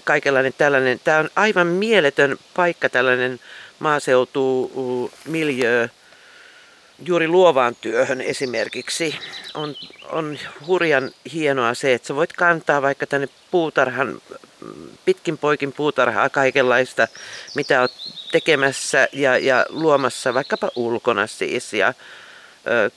kaikenlainen 0.03 0.53
tällainen. 0.57 0.99
Tämä 1.03 1.19
on 1.19 1.29
aivan 1.35 1.67
mieletön 1.67 2.37
paikka, 2.55 2.89
tällainen 2.89 3.39
maaseutu, 3.79 4.71
miljö, 5.25 5.89
juuri 7.05 7.27
luovaan 7.27 7.75
työhön 7.81 8.21
esimerkiksi. 8.21 9.15
On, 9.53 9.75
on 10.09 10.39
hurjan 10.67 11.11
hienoa 11.33 11.73
se, 11.73 11.93
että 11.93 12.07
sä 12.07 12.15
voit 12.15 12.33
kantaa 12.33 12.81
vaikka 12.81 13.07
tänne 13.07 13.27
puutarhan, 13.51 14.21
pitkin 15.05 15.37
poikin 15.37 15.73
puutarhaa 15.73 16.29
kaikenlaista, 16.29 17.07
mitä 17.55 17.81
oot 17.81 17.91
tekemässä 18.31 19.07
ja, 19.11 19.37
ja 19.37 19.65
luomassa 19.69 20.33
vaikkapa 20.33 20.71
ulkona 20.75 21.27
siis. 21.27 21.73
Ja, 21.73 21.93
ö, 22.67 22.91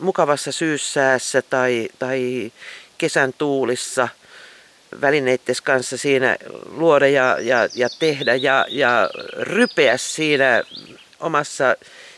mukavassa 0.00 0.52
syyssäässä 0.52 1.42
tai, 1.42 1.88
tai 1.98 2.52
kesän 2.98 3.32
tuulissa 3.38 4.08
välineiden 5.00 5.56
kanssa 5.64 5.96
siinä 5.96 6.36
luoda 6.70 7.08
ja, 7.08 7.36
ja, 7.40 7.68
ja 7.74 7.88
tehdä 7.98 8.34
ja, 8.34 8.66
ja 8.68 9.10
rypeä 9.36 9.96
siinä 9.96 10.62
omassa 11.20 11.76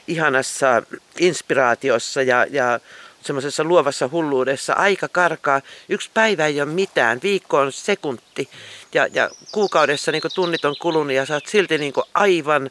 ihanassa 0.09 0.83
inspiraatiossa 1.19 2.23
ja, 2.23 2.47
ja 2.51 2.81
semmoisessa 3.25 3.65
luovassa 3.65 4.09
hulluudessa. 4.13 4.73
Aika 4.73 5.09
karkaa. 5.09 5.61
Yksi 5.89 6.11
päivä 6.15 6.47
ei 6.47 6.61
ole 6.61 6.71
mitään. 6.71 7.21
Viikko 7.23 7.59
on 7.59 7.73
sekunti. 7.73 8.49
Ja, 8.95 9.09
ja 9.13 9.31
kuukaudessa 9.53 10.13
niin 10.13 10.23
tunnit 10.35 10.65
on 10.65 10.77
kulunut 10.81 11.13
ja 11.13 11.27
sä 11.27 11.35
oot 11.35 11.47
silti 11.47 11.79
niin 11.79 11.93
aivan 12.15 12.71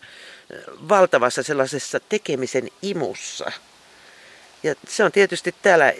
valtavassa 0.90 1.44
sellaisessa 1.44 2.00
tekemisen 2.10 2.68
imussa. 2.82 3.52
Ja 4.64 4.76
se 4.88 5.04
on 5.04 5.12
tietysti 5.12 5.56
täällä 5.62 5.94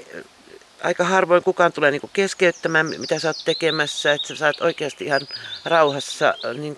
aika 0.84 1.04
harvoin 1.04 1.44
kukaan 1.44 1.74
tulee 1.74 1.92
niin 1.92 2.02
keskeyttämään, 2.14 2.86
mitä 2.86 3.20
sä 3.20 3.28
oot 3.28 3.46
tekemässä, 3.46 4.14
että 4.14 4.28
sä 4.28 4.36
saat 4.36 4.62
oikeasti 4.62 5.06
ihan 5.06 5.22
rauhassa 5.66 6.34
niin 6.58 6.78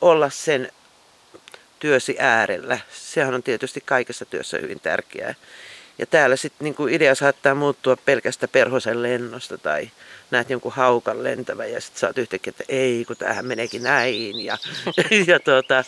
olla 0.00 0.30
sen 0.30 0.72
työsi 1.78 2.16
äärellä. 2.18 2.78
Sehän 2.92 3.34
on 3.34 3.42
tietysti 3.42 3.80
kaikessa 3.80 4.24
työssä 4.24 4.58
hyvin 4.58 4.80
tärkeää. 4.80 5.34
Ja 5.98 6.06
täällä 6.06 6.36
sitten 6.36 6.64
niin 6.64 6.88
idea 6.90 7.14
saattaa 7.14 7.54
muuttua 7.54 7.96
pelkästä 7.96 8.48
perhosen 8.48 9.02
lennosta 9.02 9.58
tai 9.58 9.90
näet 10.30 10.50
jonkun 10.50 10.72
haukan 10.72 11.24
lentävän 11.24 11.72
ja 11.72 11.80
sitten 11.80 12.00
saat 12.00 12.18
yhtäkkiä, 12.18 12.50
että 12.50 12.64
ei, 12.68 13.04
kun 13.04 13.16
tämähän 13.16 13.46
meneekin 13.46 13.82
näin. 13.82 14.44
Ja, 14.44 14.58
ja, 15.26 15.40
tuota, 15.40 15.84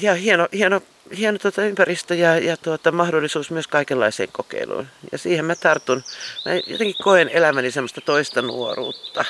ja 0.00 0.14
hieno, 0.14 0.48
hieno, 0.52 0.80
hieno 1.18 1.38
tuota 1.38 1.64
ympäristö 1.64 2.14
ja, 2.14 2.38
ja 2.38 2.56
tuota, 2.56 2.92
mahdollisuus 2.92 3.50
myös 3.50 3.68
kaikenlaiseen 3.68 4.28
kokeiluun. 4.32 4.86
Ja 5.12 5.18
siihen 5.18 5.44
mä 5.44 5.54
tartun. 5.54 6.04
Mä 6.44 6.54
jotenkin 6.54 7.02
koen 7.02 7.28
elämäni 7.28 7.70
semmoista 7.70 8.00
toista 8.00 8.42
nuoruutta, 8.42 9.24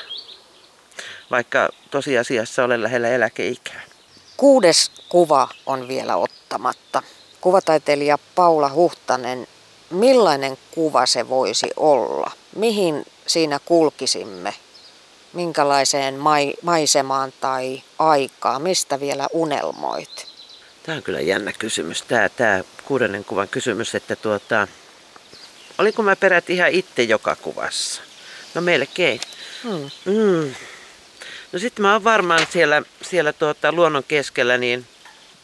vaikka 1.30 1.68
tosiasiassa 1.90 2.64
olen 2.64 2.82
lähellä 2.82 3.08
eläkeikää. 3.08 3.82
Kuudes 4.36 4.90
kuva 5.08 5.48
on 5.66 5.88
vielä 5.88 6.16
ottamatta. 6.16 7.02
Kuvataiteilija 7.40 8.18
Paula 8.34 8.70
Huhtanen, 8.70 9.46
millainen 9.90 10.58
kuva 10.70 11.06
se 11.06 11.28
voisi 11.28 11.70
olla? 11.76 12.30
Mihin 12.56 13.06
siinä 13.26 13.58
kulkisimme? 13.64 14.54
Minkälaiseen 15.32 16.14
mai- 16.14 16.54
maisemaan 16.62 17.32
tai 17.40 17.82
aikaa? 17.98 18.58
Mistä 18.58 19.00
vielä 19.00 19.26
unelmoit? 19.32 20.26
Tämä 20.82 20.96
on 20.96 21.02
kyllä 21.02 21.20
jännä 21.20 21.52
kysymys, 21.52 22.02
tämä, 22.02 22.28
tämä 22.28 22.64
kuudennen 22.84 23.24
kuvan 23.24 23.48
kysymys, 23.48 23.94
että 23.94 24.16
tuota, 24.16 24.68
olinko 25.78 26.02
mä 26.02 26.16
perät 26.16 26.50
ihan 26.50 26.70
itse 26.70 27.02
joka 27.02 27.36
kuvassa? 27.36 28.02
No 28.54 28.60
melkein. 28.60 29.20
Hmm. 29.62 29.90
Mm. 30.04 30.54
No 31.52 31.58
sitten 31.58 31.82
mä 31.82 31.92
oon 31.92 32.04
varmaan 32.04 32.46
siellä, 32.52 32.82
siellä 33.02 33.32
tuota, 33.32 33.72
luonnon 33.72 34.04
keskellä, 34.08 34.58
niin 34.58 34.86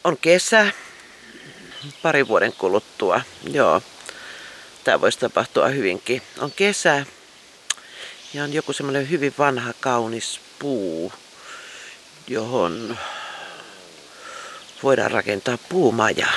on 0.05 0.17
kesä, 0.17 0.67
pari 2.03 2.28
vuoden 2.28 2.53
kuluttua. 2.53 3.20
Joo, 3.53 3.82
tämä 4.84 5.01
voisi 5.01 5.18
tapahtua 5.18 5.68
hyvinkin. 5.68 6.22
On 6.39 6.53
kesä 6.53 7.07
ja 8.34 8.45
on 8.45 8.53
joku 8.53 8.72
semmoinen 8.72 9.11
hyvin 9.11 9.34
vanha 9.39 9.72
kaunis 9.80 10.41
puu, 10.59 11.12
johon 12.28 12.99
voidaan 14.82 15.11
rakentaa 15.11 15.59
puumaja. 15.68 16.28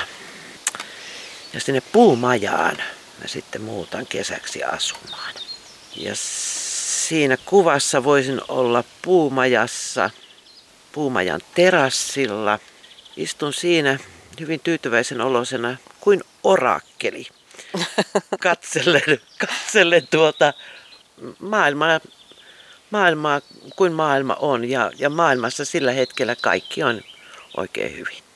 Ja 1.52 1.60
sinne 1.60 1.80
puumajaan 1.80 2.76
mä 3.20 3.26
sitten 3.26 3.62
muutan 3.62 4.06
kesäksi 4.06 4.64
asumaan. 4.64 5.34
Ja 5.96 6.12
siinä 6.14 7.36
kuvassa 7.36 8.04
voisin 8.04 8.40
olla 8.48 8.84
puumajassa, 9.02 10.10
puumajan 10.92 11.40
terassilla. 11.54 12.58
Istun 13.16 13.52
siinä 13.52 13.98
hyvin 14.40 14.60
tyytyväisen 14.60 15.20
olosena 15.20 15.76
kuin 16.00 16.20
orakkeli. 16.44 17.26
Katsellen, 18.42 19.20
katsellen 19.38 20.08
tuota 20.10 20.54
maailmaa, 21.38 22.00
maailmaa 22.90 23.40
kuin 23.76 23.92
maailma 23.92 24.34
on 24.34 24.70
ja, 24.70 24.92
ja 24.98 25.10
maailmassa 25.10 25.64
sillä 25.64 25.92
hetkellä 25.92 26.36
kaikki 26.36 26.82
on 26.82 27.00
oikein 27.56 27.92
hyvin. 27.92 28.29